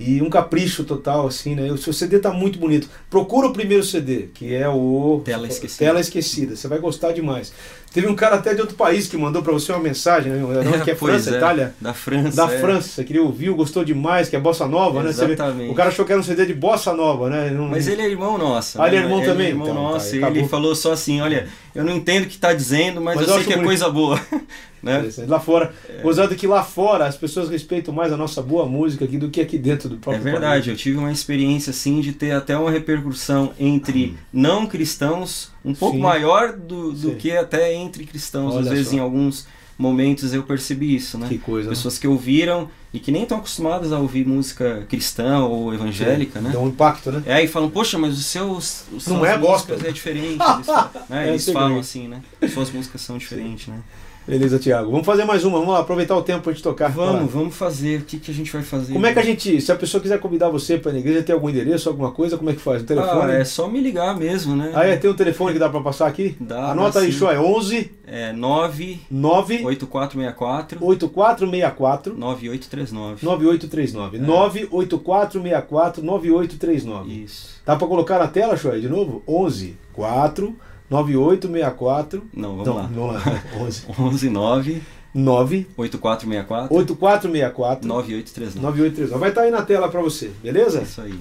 E 0.00 0.20
um 0.20 0.28
capricho 0.28 0.82
total, 0.82 1.28
assim, 1.28 1.54
né? 1.54 1.70
O 1.70 1.78
seu 1.78 1.92
CD 1.92 2.18
tá 2.18 2.32
muito 2.32 2.58
bonito. 2.58 2.88
Procura 3.08 3.46
o 3.46 3.52
primeiro 3.52 3.84
CD, 3.84 4.28
que 4.34 4.52
é 4.52 4.68
o 4.68 5.22
Tela 5.24 5.46
Esquecida. 5.46 5.84
Tela 5.84 6.00
Esquecida. 6.00 6.56
Você 6.56 6.66
vai 6.66 6.80
gostar 6.80 7.12
demais. 7.12 7.52
Teve 7.92 8.06
um 8.06 8.14
cara 8.14 8.36
até 8.36 8.54
de 8.54 8.60
outro 8.60 8.74
país 8.74 9.06
que 9.06 9.16
mandou 9.16 9.42
para 9.42 9.52
você 9.52 9.70
uma 9.70 9.80
mensagem, 9.80 10.32
né? 10.32 10.80
que 10.82 10.90
é 10.90 10.94
França, 10.94 11.30
é. 11.30 11.36
Itália? 11.36 11.74
Da 11.80 11.92
França. 11.92 12.36
Da 12.36 12.52
é. 12.52 12.58
França. 12.58 13.04
Queria 13.04 13.22
ouvir, 13.22 13.50
gostou 13.50 13.84
demais, 13.84 14.28
que 14.30 14.36
é 14.36 14.40
Bossa 14.40 14.66
Nova, 14.66 15.00
Exatamente. 15.00 15.38
né? 15.38 15.44
Exatamente. 15.44 15.70
O 15.70 15.74
cara 15.74 15.88
achou 15.90 16.04
que 16.04 16.12
era 16.12 16.20
um 16.20 16.24
CD 16.24 16.46
de 16.46 16.54
Bossa 16.54 16.94
Nova, 16.94 17.28
né? 17.28 17.50
Não... 17.50 17.68
Mas 17.68 17.86
ele 17.88 18.00
é 18.00 18.08
irmão 18.08 18.38
nosso. 18.38 18.80
Ah, 18.80 18.86
ele 18.86 18.96
é 18.96 19.00
né? 19.00 19.04
irmão 19.04 19.18
ele 19.18 19.28
também? 19.28 19.46
É 19.46 19.50
irmão 19.50 19.68
então, 19.68 19.82
nosso. 19.82 20.20
Tá, 20.20 20.28
ele 20.28 20.48
falou 20.48 20.74
só 20.74 20.92
assim: 20.92 21.20
olha, 21.20 21.48
eu 21.74 21.84
não 21.84 21.92
entendo 21.92 22.24
o 22.24 22.26
que 22.26 22.34
está 22.34 22.52
dizendo, 22.52 23.00
mas, 23.00 23.16
mas 23.16 23.28
eu, 23.28 23.34
eu 23.34 23.42
sei 23.42 23.52
que 23.52 23.58
é 23.58 23.62
coisa 23.62 23.88
boa. 23.90 24.20
né? 24.82 25.08
Lá 25.28 25.38
fora, 25.38 25.72
é. 25.88 26.02
gozado 26.02 26.34
que 26.34 26.46
lá 26.46 26.62
fora 26.62 27.06
as 27.06 27.16
pessoas 27.16 27.48
respeitam 27.48 27.94
mais 27.94 28.12
a 28.12 28.16
nossa 28.16 28.42
boa 28.42 28.66
música 28.66 29.04
aqui 29.04 29.16
do 29.16 29.30
que 29.30 29.40
aqui 29.40 29.56
dentro 29.56 29.88
do 29.88 29.96
próprio 29.96 30.20
É 30.20 30.32
verdade, 30.32 30.66
país. 30.66 30.66
eu 30.68 30.76
tive 30.76 30.98
uma 30.98 31.12
experiência 31.12 31.70
assim 31.70 32.00
de 32.00 32.12
ter 32.12 32.32
até 32.32 32.56
uma 32.56 32.70
repercussão 32.70 33.52
entre 33.58 34.16
não 34.32 34.66
cristãos 34.66 35.50
um 35.64 35.74
pouco 35.74 35.96
Sim. 35.96 36.02
maior 36.02 36.52
do, 36.52 36.92
do 36.92 37.14
que 37.14 37.30
até 37.30 37.72
entre 37.74 38.04
cristãos. 38.04 38.54
Olha 38.54 38.62
Às 38.62 38.68
vezes, 38.68 38.88
só. 38.88 38.96
em 38.96 38.98
alguns 38.98 39.46
momentos, 39.78 40.32
eu 40.32 40.42
percebi 40.42 40.94
isso, 40.94 41.18
né? 41.18 41.28
Que 41.28 41.38
coisa. 41.38 41.68
Né? 41.68 41.74
Pessoas 41.74 41.98
que 41.98 42.06
ouviram 42.06 42.68
e 42.92 43.00
que 43.00 43.10
nem 43.10 43.22
estão 43.22 43.38
acostumadas 43.38 43.92
a 43.92 43.98
ouvir 43.98 44.26
música 44.26 44.86
cristã 44.88 45.40
ou 45.44 45.72
evangélica, 45.72 46.38
Sim. 46.38 46.46
né? 46.46 46.50
Dá 46.52 46.60
um 46.60 46.68
impacto, 46.68 47.10
né? 47.10 47.22
É, 47.26 47.42
e 47.42 47.48
falam, 47.48 47.70
poxa, 47.70 47.98
mas 47.98 48.18
os 48.18 48.26
seus. 48.26 48.84
Os 48.92 49.06
Não 49.06 49.24
é 49.24 49.36
gospel. 49.36 49.78
é 49.82 49.90
diferente. 49.90 50.42
Eles, 50.42 50.66
né? 51.08 51.26
é, 51.26 51.28
eles 51.30 51.48
falam 51.48 51.78
assim, 51.78 52.08
né? 52.08 52.22
Suas 52.52 52.70
músicas 52.70 53.00
são 53.00 53.16
diferentes, 53.18 53.68
né? 53.68 53.80
Beleza, 54.26 54.58
Tiago. 54.58 54.90
Vamos 54.90 55.04
fazer 55.04 55.24
mais 55.24 55.44
uma. 55.44 55.58
Vamos 55.58 55.74
lá, 55.74 55.80
aproveitar 55.80 56.16
o 56.16 56.22
tempo 56.22 56.42
para 56.42 56.52
gente 56.52 56.62
tocar. 56.62 56.88
Vamos, 56.88 57.32
vamos 57.32 57.56
fazer. 57.56 58.00
O 58.00 58.04
que, 58.04 58.18
que 58.18 58.30
a 58.30 58.34
gente 58.34 58.52
vai 58.52 58.62
fazer? 58.62 58.92
Como 58.92 59.04
é 59.04 59.12
que 59.12 59.18
a 59.18 59.22
gente. 59.22 59.60
Se 59.60 59.72
a 59.72 59.74
pessoa 59.74 60.00
quiser 60.00 60.20
convidar 60.20 60.48
você 60.48 60.78
para 60.78 60.92
a 60.92 60.98
igreja, 60.98 61.22
tem 61.22 61.34
algum 61.34 61.50
endereço, 61.50 61.88
alguma 61.88 62.12
coisa? 62.12 62.38
Como 62.38 62.48
é 62.48 62.52
que 62.52 62.60
faz? 62.60 62.82
Um 62.82 62.86
telefone? 62.86 63.32
Ah, 63.32 63.34
é 63.34 63.44
só 63.44 63.66
me 63.66 63.80
ligar 63.80 64.16
mesmo, 64.16 64.54
né? 64.54 64.70
Ah, 64.74 64.86
é? 64.86 64.96
Tem 64.96 65.10
um 65.10 65.14
telefone 65.14 65.54
que 65.54 65.58
dá 65.58 65.68
para 65.68 65.80
passar 65.80 66.06
aqui? 66.06 66.36
Dá. 66.38 66.70
Anota 66.70 67.00
aí, 67.00 67.10
show. 67.10 67.30
É 67.30 67.40
11. 67.40 67.90
É 68.06 68.32
9. 68.32 69.00
9. 69.10 69.64
8464. 69.64 70.78
8464. 70.80 72.16
9839. 72.16 73.26
9839. 73.26 74.16
É. 74.16 74.20
98464 74.20 76.02
9839. 76.04 77.24
Isso. 77.24 77.60
Dá 77.66 77.74
para 77.74 77.88
colocar 77.88 78.18
na 78.20 78.28
tela, 78.28 78.56
show? 78.56 78.78
De 78.78 78.88
novo? 78.88 79.22
11 79.26 79.76
4 79.92 80.56
9864. 80.92 82.22
Não, 82.34 82.50
vamos 82.50 82.66
não, 82.66 82.76
lá. 82.76 82.88
Não, 82.88 83.06
lá. 83.06 83.22
11. 83.58 83.86
11 83.98 84.30
9 84.30 84.82
9 85.14 85.66
8464 85.76 86.74
8464 86.74 87.88
9839. 87.88 88.60
9839. 88.60 89.20
Vai 89.20 89.28
estar 89.30 89.40
tá 89.40 89.46
aí 89.46 89.50
na 89.50 89.62
tela 89.62 89.88
para 89.88 90.00
você, 90.00 90.30
beleza? 90.42 90.80
É 90.80 90.82
isso 90.82 91.00
aí. 91.00 91.18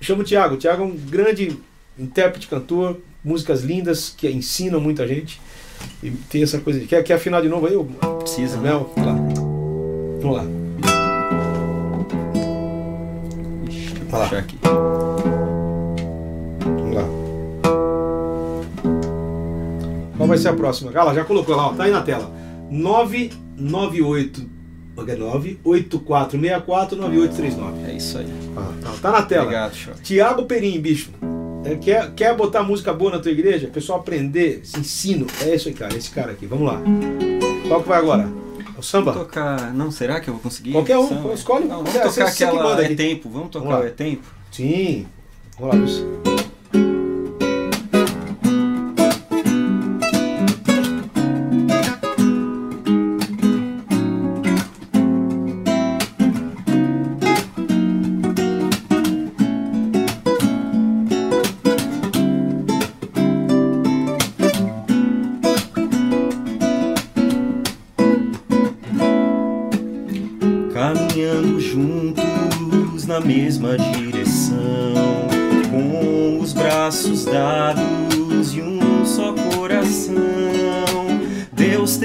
Chamo 0.00 0.22
o 0.22 0.24
Thiago. 0.24 0.54
O 0.54 0.58
Thiago 0.58 0.82
é 0.82 0.86
um 0.86 0.96
grande 0.96 1.58
intérprete, 1.98 2.48
cantor, 2.48 2.98
músicas 3.22 3.62
lindas 3.62 4.14
que 4.16 4.28
ensinam 4.30 4.80
muita 4.80 5.06
gente. 5.06 5.40
E 6.02 6.10
tem 6.10 6.42
essa 6.42 6.58
coisa. 6.58 6.80
Quer, 6.80 7.02
quer 7.02 7.14
afinar 7.14 7.42
de 7.42 7.48
novo 7.48 7.66
aí? 7.66 7.74
Precisa. 8.18 8.58
Né? 8.58 8.70
Vamos 8.70 9.06
lá. 9.06 9.14
Vamos 10.20 10.36
lá. 10.36 10.44
Vamos 14.10 14.32
lá. 14.32 14.38
aqui. 14.38 14.59
Vai 20.30 20.38
ser 20.38 20.48
a 20.48 20.54
próxima? 20.54 20.90
Gala, 20.90 21.14
já 21.14 21.24
colocou 21.24 21.54
lá, 21.54 21.68
ó, 21.68 21.74
tá 21.74 21.84
aí 21.84 21.90
na 21.90 22.02
tela. 22.02 22.30
998 22.70 24.60
98464 24.96 26.98
9839. 26.98 27.90
É 27.90 27.96
isso 27.96 28.18
aí. 28.18 28.26
Ah, 28.56 28.72
tá, 28.82 28.92
tá, 29.02 29.12
na 29.12 29.22
tela. 29.22 29.44
Obrigado, 29.44 29.74
show. 29.74 29.94
Tiago 30.02 30.44
Perim, 30.44 30.80
bicho. 30.80 31.10
É, 31.64 31.76
quer, 31.76 32.10
quer 32.12 32.34
botar 32.34 32.62
música 32.62 32.92
boa 32.92 33.12
na 33.12 33.18
tua 33.18 33.32
igreja? 33.32 33.66
O 33.66 33.70
pessoal 33.70 34.00
aprender, 34.00 34.60
esse 34.62 34.78
ensino. 34.78 35.26
É 35.42 35.54
isso 35.54 35.68
aí, 35.68 35.74
cara. 35.74 35.96
Esse 35.96 36.10
cara 36.10 36.32
aqui. 36.32 36.46
Vamos 36.46 36.66
lá. 36.66 36.80
Qual 37.68 37.82
que 37.82 37.88
vai 37.88 37.98
agora? 37.98 38.28
O 38.76 38.82
samba? 38.82 39.12
Vou 39.12 39.24
tocar. 39.24 39.72
Não, 39.74 39.90
será 39.90 40.20
que 40.20 40.28
eu 40.28 40.34
vou 40.34 40.42
conseguir? 40.42 40.72
Qualquer 40.72 40.98
um. 40.98 41.08
Samba. 41.08 41.32
Escolhe. 41.34 41.66
Não, 41.66 41.84
vamos 41.84 41.92
tocar 41.92 42.28
aquela. 42.28 42.82
É 42.82 42.94
tempo. 42.94 43.28
Vamos 43.28 43.50
tocar 43.50 43.68
vamos 43.68 43.86
É 43.86 43.90
tempo? 43.90 44.22
Sim. 44.50 45.06
Vamos 45.58 45.74
lá, 45.74 45.80
Luiz. 45.80 46.29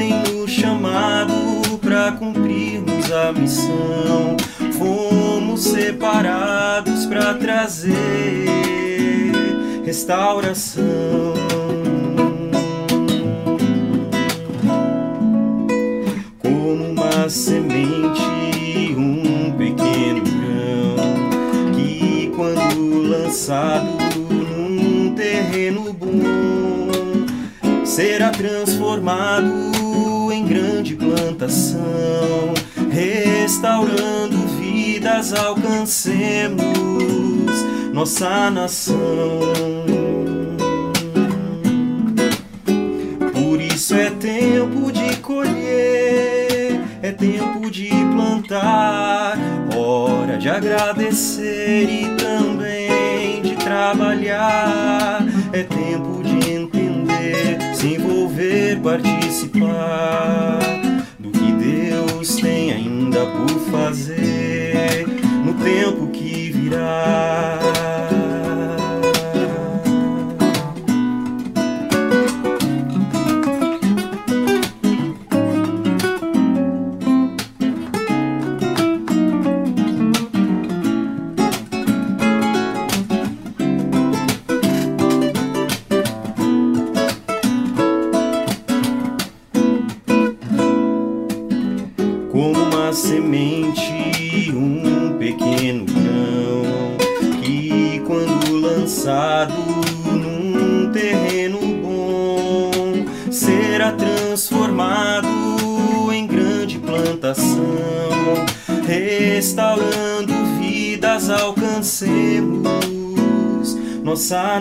Nos 0.09 0.51
chamado 0.51 1.33
para 1.81 2.11
cumprirmos 2.11 3.11
a 3.11 3.31
missão. 3.31 4.35
Fomos 4.77 5.63
separados 5.63 7.05
para 7.05 7.33
trazer 7.35 7.95
restauração. 9.85 10.83
Como 16.39 16.91
uma 16.91 17.29
semente, 17.29 18.21
um 18.97 19.51
pequeno 19.57 20.21
grão 20.21 20.95
que, 21.75 22.31
quando 22.35 23.01
lançado 23.07 23.87
num 24.29 25.13
terreno 25.15 25.93
bom, 25.93 26.89
será 27.85 28.29
transformado 28.31 29.64
plantação, 31.45 32.53
restaurando 32.91 34.37
vidas, 34.59 35.33
alcancemos 35.33 36.63
nossa 37.93 38.49
nação. 38.49 38.95
Por 43.33 43.61
isso 43.61 43.93
é 43.93 44.09
tempo 44.09 44.91
de 44.91 45.15
colher, 45.17 46.81
é 47.01 47.11
tempo 47.11 47.69
de 47.69 47.89
plantar, 47.89 49.37
hora 49.75 50.37
de 50.37 50.49
agradecer 50.49 51.83
e 51.83 52.15
também 52.15 53.41
de 53.41 53.55
trabalhar. 53.55 55.23
É 55.53 55.63
tempo 55.63 56.23
de 56.23 56.51
entender, 56.51 57.59
se 57.75 57.95
envolver, 57.95 58.79
participar 58.81 60.84
tem 62.45 62.71
ainda 62.71 63.25
por 63.25 63.59
fazer 63.71 65.07
no 65.43 65.55
tempo 65.55 66.07
que 66.11 66.51
virá. 66.51 68.14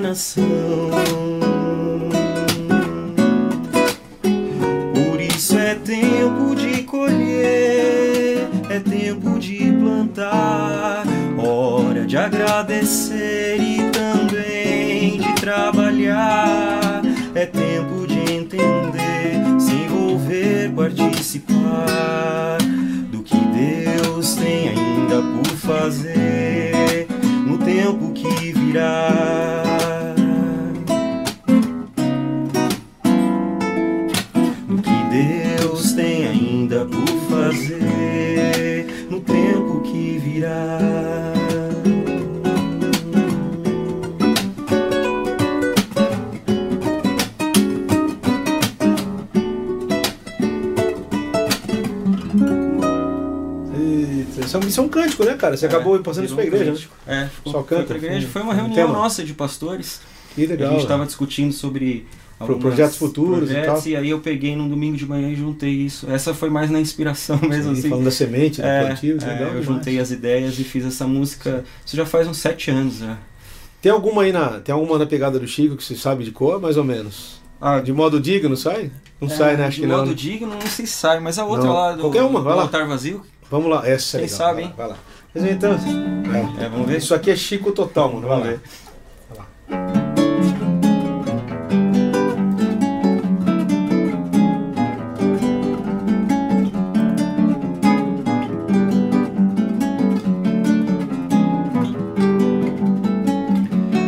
Nossa 0.04 0.53
Isso 54.74 54.80
é 54.80 54.84
um 54.84 54.88
cântico, 54.88 55.24
né, 55.24 55.34
cara? 55.34 55.56
Você 55.56 55.66
é, 55.66 55.68
acabou 55.68 55.96
passando 56.00 56.24
isso 56.24 56.34
pra 56.34 56.44
igreja, 56.44 56.72
né? 57.06 57.22
É, 57.22 57.28
ficou, 57.28 57.52
Só 57.52 57.62
canta. 57.62 57.86
Foi, 57.86 57.96
igreja. 57.96 58.26
foi 58.26 58.42
uma 58.42 58.52
reunião 58.52 58.92
nossa 58.92 59.22
de 59.22 59.32
pastores. 59.32 60.00
Que 60.34 60.46
legal. 60.46 60.68
A 60.68 60.72
gente 60.72 60.82
estava 60.82 61.06
discutindo 61.06 61.52
sobre 61.52 62.04
projetos 62.60 62.96
futuros 62.96 63.44
projetos, 63.44 63.62
e 63.62 63.82
tal. 63.82 63.92
E 63.92 63.96
aí 63.96 64.10
eu 64.10 64.18
peguei 64.18 64.56
num 64.56 64.68
domingo 64.68 64.96
de 64.96 65.06
manhã 65.06 65.28
e 65.28 65.36
juntei 65.36 65.70
isso. 65.70 66.10
Essa 66.10 66.34
foi 66.34 66.50
mais 66.50 66.72
na 66.72 66.80
inspiração 66.80 67.38
mesmo 67.40 67.72
Sim, 67.72 67.78
assim. 67.78 67.88
Falando 67.88 68.04
da 68.06 68.10
semente, 68.10 68.60
do 68.60 68.66
é, 68.66 68.86
plantio, 68.86 69.18
é, 69.22 69.24
legal. 69.24 69.42
Eu 69.42 69.60
demais. 69.60 69.64
juntei 69.64 70.00
as 70.00 70.10
ideias 70.10 70.58
e 70.58 70.64
fiz 70.64 70.84
essa 70.84 71.06
música. 71.06 71.62
Isso 71.86 71.96
já 71.96 72.04
faz 72.04 72.26
uns 72.26 72.38
sete 72.38 72.72
anos 72.72 72.98
já. 72.98 73.16
Tem 73.80 73.92
alguma 73.92 74.22
aí 74.22 74.32
na. 74.32 74.58
Tem 74.58 74.72
alguma 74.72 74.98
na 74.98 75.06
pegada 75.06 75.38
do 75.38 75.46
Chico 75.46 75.76
que 75.76 75.84
você 75.84 75.94
sabe 75.94 76.24
de 76.24 76.32
cor, 76.32 76.60
mais 76.60 76.76
ou 76.76 76.82
menos? 76.82 77.40
Ah, 77.60 77.78
de 77.78 77.92
modo 77.92 78.18
digno 78.18 78.56
sai? 78.56 78.90
Não 79.20 79.28
é, 79.28 79.30
sai, 79.30 79.56
né? 79.56 79.66
Acho 79.66 79.80
que 79.80 79.86
não. 79.86 80.00
De 80.00 80.00
modo 80.08 80.14
digno 80.16 80.48
não 80.48 80.60
sei 80.62 80.84
se 80.84 80.92
sai, 80.92 81.20
mas 81.20 81.38
a 81.38 81.44
outra 81.44 81.66
não. 81.66 81.74
lá 81.74 81.92
do, 81.92 82.00
Qualquer 82.00 82.22
uma, 82.22 82.40
vai 82.40 82.52
do 82.52 82.56
lá. 82.56 82.62
altar 82.64 82.88
vazio. 82.88 83.22
Vamos 83.50 83.70
lá, 83.70 83.86
essa 83.86 84.16
é 84.16 84.20
Quem 84.20 84.28
sabe, 84.28 84.62
hein? 84.62 84.74
Vai 84.76 84.88
lá. 84.88 84.96
Vai 85.34 85.42
lá. 85.44 85.50
Então, 85.50 85.72
é, 86.60 86.68
vamos 86.68 86.86
ver. 86.86 86.98
Isso 86.98 87.14
aqui 87.14 87.30
é 87.30 87.36
Chico 87.36 87.72
total, 87.72 88.12
mano. 88.12 88.28
Vamos 88.28 88.46
ver. 88.46 88.60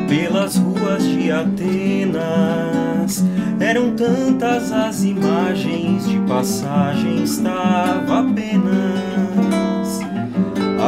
Pelas 0.08 0.56
ruas 0.56 1.02
de 1.02 1.30
Atenas 1.30 1.95
eram 3.66 3.96
tantas 3.96 4.70
as 4.70 5.02
imagens 5.02 6.08
de 6.08 6.20
passagem 6.20 7.24
estava 7.24 8.20
apenas 8.20 9.98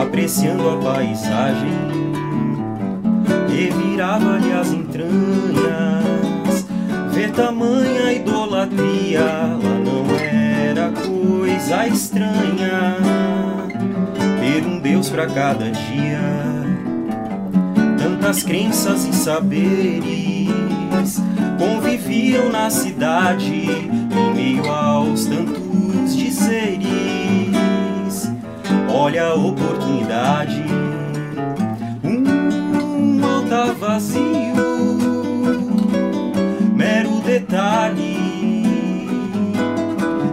apreciando 0.01 0.69
a 0.71 0.77
paisagem, 0.77 1.73
revirava-lhe 3.49 4.53
as 4.53 4.73
entranhas. 4.73 5.09
Ver 7.11 7.33
tamanha 7.33 8.12
idolatria 8.12 9.23
lá 9.23 9.79
não 9.85 10.17
era 10.17 10.93
coisa 10.93 11.88
estranha. 11.88 12.97
Ter 14.41 14.64
um 14.64 14.79
Deus 14.79 15.11
para 15.11 15.27
cada 15.27 15.69
dia, 15.69 16.21
tantas 17.99 18.45
crenças 18.45 19.05
e 19.05 19.12
saberes 19.12 20.49
conviviam 21.59 22.49
na 22.51 22.71
cidade 22.71 23.53
em 23.53 24.35
meio 24.35 24.71
aos 24.71 25.27
tantos 25.27 26.16
dizeres 26.16 27.18
olha 28.88 29.27
a 29.27 29.35
oportunidade. 29.35 30.64
Um 32.03 33.25
altar 33.25 33.75
vazio, 33.75 34.23
mero 36.75 37.21
detalhe 37.21 38.16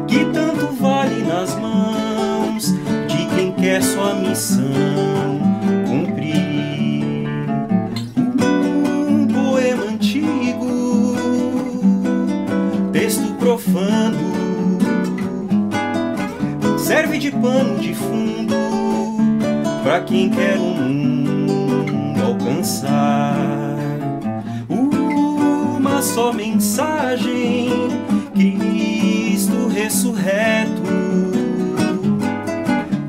que 0.08 0.26
tanto 0.26 0.68
vale 0.80 1.24
nas 1.24 1.56
mãos 1.56 2.74
de 3.08 3.26
quem 3.36 3.52
quer 3.52 3.84
sua 3.84 4.16
missão 4.16 5.35
serve 17.16 17.20
de 17.20 17.32
pano 17.32 17.80
de 17.80 17.94
fundo 17.94 18.56
para 19.84 20.02
quem 20.02 20.30
quer 20.30 20.58
um 20.58 20.74
mundo 20.74 22.22
alcançar 22.22 23.36
uma 24.70 26.02
só 26.02 26.34
mensagem: 26.34 27.70
Cristo 28.34 29.68
ressurreto. 29.68 30.84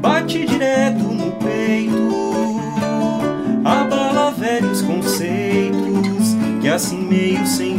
Bate 0.01 0.45
direto 0.45 1.03
no 1.03 1.33
peito, 1.33 2.61
abala 3.65 4.31
velhos 4.31 4.83
conceitos 4.83 6.37
que 6.61 6.69
assim 6.69 6.99
meio 6.99 7.47
sem 7.47 7.79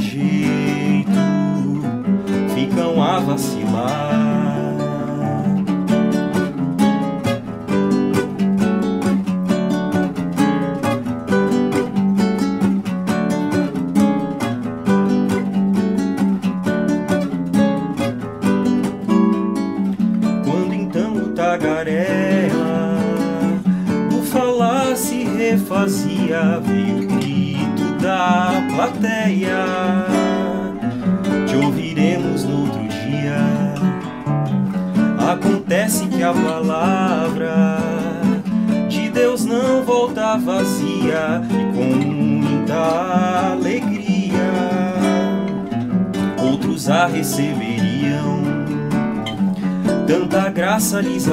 lhes 51.18 51.28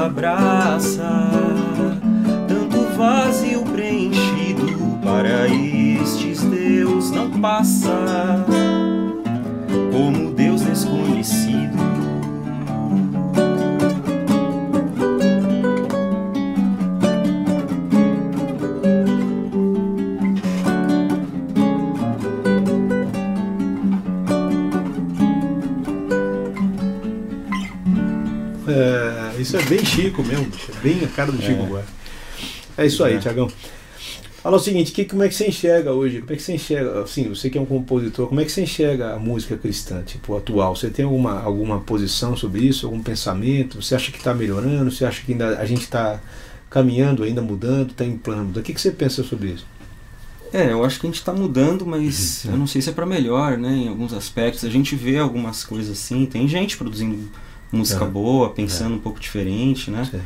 isso 29.45 29.57
é 29.57 29.63
bem 29.63 29.85
Chico 29.85 30.25
mesmo, 30.25 30.51
é 30.69 30.81
bem 30.81 31.05
a 31.05 31.09
cara 31.09 31.31
do 31.31 31.41
Chico 31.41 31.63
é. 31.63 31.67
agora. 31.67 31.87
É 32.77 32.87
isso 32.87 33.05
aí, 33.05 33.15
é. 33.15 33.19
Tiagão. 33.19 33.51
Fala 34.43 34.57
o 34.57 34.61
seguinte, 34.61 34.93
que, 34.93 35.05
como 35.05 35.23
é 35.23 35.29
que 35.29 35.35
você 35.35 35.47
enxerga 35.47 35.93
hoje? 35.93 36.21
Como 36.21 36.33
é 36.33 36.37
que 36.37 36.43
você 36.43 36.55
enxerga, 36.55 37.03
assim, 37.03 37.29
você 37.29 37.49
que 37.49 37.57
é 37.57 37.61
um 37.61 37.65
compositor, 37.65 38.27
como 38.27 38.41
é 38.41 38.45
que 38.45 38.53
você 38.53 38.63
enxerga 38.63 39.15
a 39.15 39.19
música 39.19 39.57
cristã, 39.57 40.03
tipo, 40.03 40.37
atual? 40.37 40.77
Você 40.77 40.91
tem 40.91 41.05
alguma, 41.05 41.41
alguma 41.41 41.81
posição 41.81 42.37
sobre 42.37 42.63
isso, 42.63 42.87
algum 42.87 43.03
pensamento? 43.03 43.81
Você 43.81 43.95
acha 43.95 44.11
que 44.11 44.19
está 44.19 44.35
melhorando? 44.35 44.91
Você 44.91 45.05
acha 45.05 45.23
que 45.23 45.33
ainda 45.33 45.59
a 45.59 45.65
gente 45.65 45.83
está 45.83 46.21
caminhando, 46.69 47.23
ainda 47.23 47.41
mudando, 47.41 47.93
está 47.93 48.05
em 48.05 48.19
plano 48.19 48.51
O 48.59 48.63
que, 48.63 48.75
que 48.75 48.81
você 48.81 48.91
pensa 48.91 49.23
sobre 49.23 49.49
isso? 49.53 49.67
É, 50.53 50.73
eu 50.73 50.85
acho 50.85 51.01
que 51.01 51.07
a 51.07 51.09
gente 51.09 51.19
está 51.19 51.33
mudando, 51.33 51.87
mas 51.87 52.45
uhum. 52.45 52.53
eu 52.53 52.59
não 52.59 52.67
sei 52.67 52.83
se 52.83 52.91
é 52.91 52.93
para 52.93 53.07
melhor, 53.07 53.57
né? 53.57 53.71
Em 53.71 53.89
alguns 53.89 54.13
aspectos. 54.13 54.65
A 54.65 54.71
gente 54.71 54.95
vê 54.95 55.19
algumas 55.19 55.65
coisas 55.65 55.91
assim, 55.99 56.27
tem 56.27 56.47
gente 56.47 56.77
produzindo 56.77 57.31
música 57.75 58.05
boa, 58.05 58.51
pensando 58.51 58.95
é. 58.95 58.97
um 58.97 59.01
pouco 59.01 59.21
diferente, 59.21 59.91
né? 59.91 60.09
Sim. 60.11 60.21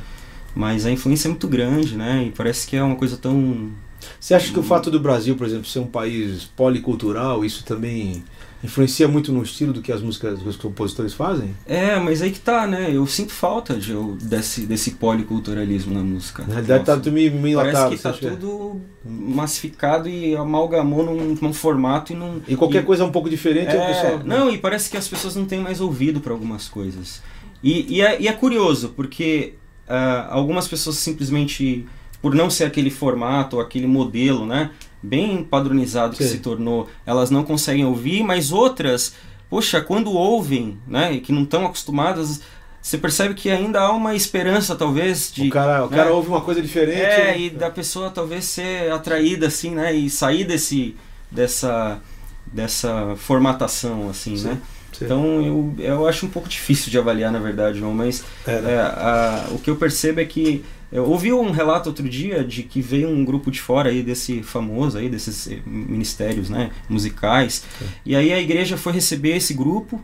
Mas 0.54 0.86
a 0.86 0.90
influência 0.90 1.28
é 1.28 1.30
muito 1.30 1.46
grande, 1.46 1.96
né? 1.96 2.24
E 2.26 2.30
parece 2.30 2.66
que 2.66 2.76
é 2.76 2.82
uma 2.82 2.96
coisa 2.96 3.16
tão. 3.16 3.70
Você 4.18 4.34
acha 4.34 4.52
que 4.52 4.58
o 4.58 4.62
fato 4.62 4.90
do 4.90 5.00
Brasil, 5.00 5.36
por 5.36 5.46
exemplo, 5.46 5.66
ser 5.66 5.80
um 5.80 5.86
país 5.86 6.44
policultural, 6.56 7.44
isso 7.44 7.64
também 7.64 8.22
influencia 8.62 9.06
muito 9.06 9.32
no 9.32 9.42
estilo 9.42 9.72
do 9.72 9.80
que 9.80 9.92
as 9.92 10.00
músicas 10.00 10.40
dos 10.40 10.56
compositores 10.56 11.14
fazem? 11.14 11.54
É, 11.64 11.96
mas 11.98 12.22
aí 12.22 12.30
que 12.30 12.40
tá, 12.40 12.66
né? 12.66 12.90
Eu 12.92 13.06
sinto 13.06 13.32
falta 13.32 13.74
de, 13.74 13.94
desse, 14.20 14.62
desse 14.62 14.92
policulturalismo 14.92 15.94
na 15.94 16.02
música. 16.02 16.42
Na 16.42 16.54
realidade 16.54 16.84
tá 16.84 16.94
tudo 16.94 17.12
meio, 17.12 17.32
meio 17.32 17.58
Parece 17.58 17.88
que 17.90 17.98
tá 17.98 18.12
tudo 18.12 18.80
é? 19.06 19.08
massificado 19.08 20.08
e 20.08 20.34
amalgamou 20.34 21.04
num, 21.04 21.36
num, 21.40 21.52
formato 21.52 22.12
e 22.12 22.16
num... 22.16 22.40
E 22.48 22.56
qualquer 22.56 22.82
e, 22.82 22.86
coisa 22.86 23.04
um 23.04 23.12
pouco 23.12 23.30
diferente, 23.30 23.76
é, 23.76 23.86
pessoal... 23.86 24.20
Não, 24.24 24.50
e 24.50 24.58
parece 24.58 24.90
que 24.90 24.96
as 24.96 25.06
pessoas 25.06 25.36
não 25.36 25.44
têm 25.44 25.60
mais 25.60 25.80
ouvido 25.80 26.20
para 26.20 26.32
algumas 26.32 26.68
coisas. 26.68 27.22
E, 27.62 27.96
e, 27.96 28.02
é, 28.02 28.20
e 28.20 28.28
é 28.28 28.32
curioso, 28.32 28.90
porque 28.90 29.54
uh, 29.88 30.30
algumas 30.30 30.68
pessoas 30.68 30.96
simplesmente, 30.96 31.86
por 32.22 32.34
não 32.34 32.48
ser 32.48 32.64
aquele 32.64 32.90
formato, 32.90 33.60
aquele 33.60 33.86
modelo, 33.86 34.46
né? 34.46 34.70
Bem 35.02 35.42
padronizado 35.42 36.16
Sim. 36.16 36.18
que 36.18 36.30
se 36.30 36.38
tornou, 36.38 36.88
elas 37.06 37.30
não 37.30 37.44
conseguem 37.44 37.84
ouvir, 37.84 38.22
mas 38.22 38.52
outras, 38.52 39.14
poxa, 39.48 39.80
quando 39.80 40.12
ouvem, 40.12 40.78
né? 40.86 41.12
E 41.12 41.20
que 41.20 41.32
não 41.32 41.42
estão 41.42 41.66
acostumadas, 41.66 42.40
você 42.80 42.96
percebe 42.96 43.34
que 43.34 43.50
ainda 43.50 43.80
há 43.80 43.92
uma 43.92 44.14
esperança, 44.14 44.74
talvez, 44.76 45.32
de. 45.32 45.48
O 45.48 45.50
cara, 45.50 45.84
o 45.84 45.90
né? 45.90 45.96
cara 45.96 46.12
ouve 46.12 46.28
uma 46.28 46.40
coisa 46.40 46.62
diferente. 46.62 47.00
É, 47.00 47.32
né? 47.32 47.40
e 47.40 47.50
da 47.50 47.70
pessoa 47.70 48.10
talvez 48.10 48.44
ser 48.44 48.90
atraída, 48.92 49.48
assim, 49.48 49.72
né? 49.72 49.92
E 49.92 50.08
sair 50.08 50.44
desse, 50.44 50.96
dessa, 51.30 52.00
dessa 52.46 53.14
formatação, 53.16 54.08
assim, 54.08 54.36
Sim. 54.36 54.48
né? 54.48 54.58
Então 55.04 55.42
eu, 55.42 55.74
eu 55.78 56.08
acho 56.08 56.26
um 56.26 56.28
pouco 56.28 56.48
difícil 56.48 56.90
de 56.90 56.98
avaliar, 56.98 57.30
na 57.30 57.38
verdade, 57.38 57.78
João, 57.78 57.92
mas 57.92 58.24
é, 58.46 58.60
né? 58.60 58.72
é, 58.72 58.78
a, 58.80 59.48
o 59.52 59.58
que 59.58 59.70
eu 59.70 59.76
percebo 59.76 60.20
é 60.20 60.24
que 60.24 60.64
eu 60.90 61.04
ouvi 61.04 61.32
um 61.32 61.50
relato 61.50 61.90
outro 61.90 62.08
dia 62.08 62.42
de 62.42 62.62
que 62.62 62.80
veio 62.80 63.08
um 63.08 63.24
grupo 63.24 63.50
de 63.50 63.60
fora 63.60 63.90
aí 63.90 64.02
desse 64.02 64.42
famoso 64.42 64.96
aí 64.96 65.08
desses 65.08 65.46
eh, 65.46 65.58
ministérios, 65.66 66.48
né, 66.48 66.70
musicais. 66.88 67.64
É. 67.80 67.84
E 68.06 68.16
aí 68.16 68.32
a 68.32 68.40
igreja 68.40 68.76
foi 68.76 68.94
receber 68.94 69.36
esse 69.36 69.52
grupo 69.52 70.02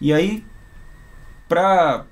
e 0.00 0.12
aí 0.12 0.44
para 1.48 2.04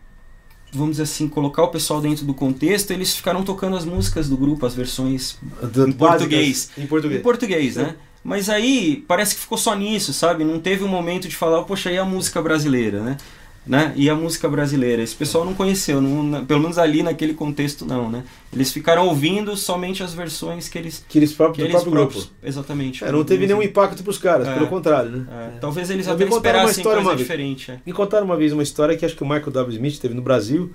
vamos 0.73 0.93
dizer 0.93 1.05
assim, 1.05 1.29
colocar 1.29 1.63
o 1.63 1.69
pessoal 1.69 2.01
dentro 2.01 2.25
do 2.25 2.35
contexto, 2.35 2.91
eles 2.91 3.15
ficaram 3.15 3.43
tocando 3.43 3.77
as 3.77 3.85
músicas 3.85 4.29
do 4.29 4.37
grupo, 4.37 4.67
as 4.67 4.75
versões 4.75 5.39
em 5.87 5.93
português. 5.93 6.71
Em 6.77 6.87
português. 6.87 7.21
Em 7.21 7.23
português, 7.23 7.77
né? 7.77 7.97
Mas 8.27 8.51
aí 8.51 9.05
parece 9.07 9.37
que 9.37 9.41
ficou 9.41 9.57
só 9.57 9.73
nisso, 9.77 10.13
sabe? 10.13 10.43
Não 10.43 10.59
teve 10.59 10.83
um 10.83 10.89
momento 10.89 11.29
de 11.29 11.37
falar, 11.37 11.63
poxa, 11.63 11.93
e 11.93 11.97
a 11.97 12.05
música 12.05 12.43
brasileira, 12.43 13.01
né? 13.01 13.17
né? 13.65 13.93
E 13.95 14.11
a 14.11 14.17
música 14.17 14.49
brasileira. 14.49 15.01
Esse 15.01 15.15
pessoal 15.15 15.45
não 15.45 15.55
conheceu, 15.55 16.01
não, 16.01 16.45
pelo 16.45 16.59
menos 16.59 16.77
ali 16.77 17.05
naquele 17.05 17.35
contexto 17.35 17.87
não, 17.87 18.11
né? 18.11 18.25
Eles 18.53 18.73
ficaram 18.73 19.07
ouvindo 19.07 19.57
somente 19.57 20.03
as 20.03 20.13
versões 20.13 20.69
que 20.69 20.77
eles 20.77 21.05
que 21.09 21.17
eles 21.17 21.33
próprios 21.33 21.65
que 21.65 21.71
próprio 21.71 21.93
próprios, 21.93 22.25
grupo. 22.25 22.37
Exatamente. 22.43 23.05
É, 23.05 23.13
não 23.13 23.23
teve 23.23 23.47
nenhum 23.47 23.63
impacto 23.63 24.03
para 24.03 24.11
os 24.11 24.19
caras, 24.19 24.49
é, 24.49 24.55
pelo 24.55 24.67
contrário, 24.67 25.11
né? 25.11 25.27
É, 25.31 25.59
talvez 25.61 25.89
eles 25.89 26.09
até 26.09 26.25
esperassem 26.25 26.65
uma 26.65 26.71
história 26.73 26.97
coisa 26.97 27.11
uma 27.11 27.17
diferente. 27.17 27.71
É. 27.71 27.79
Me 27.87 27.93
contaram 27.93 28.25
uma 28.25 28.37
vez 28.37 28.53
uma 28.53 28.63
história 28.65 28.97
que 28.97 29.07
acho 29.07 29.15
que 29.15 29.23
o 29.23 29.29
Michael 29.29 29.53
W. 29.53 29.73
Smith 29.77 30.01
teve 30.01 30.15
no 30.15 30.23
Brasil 30.23 30.73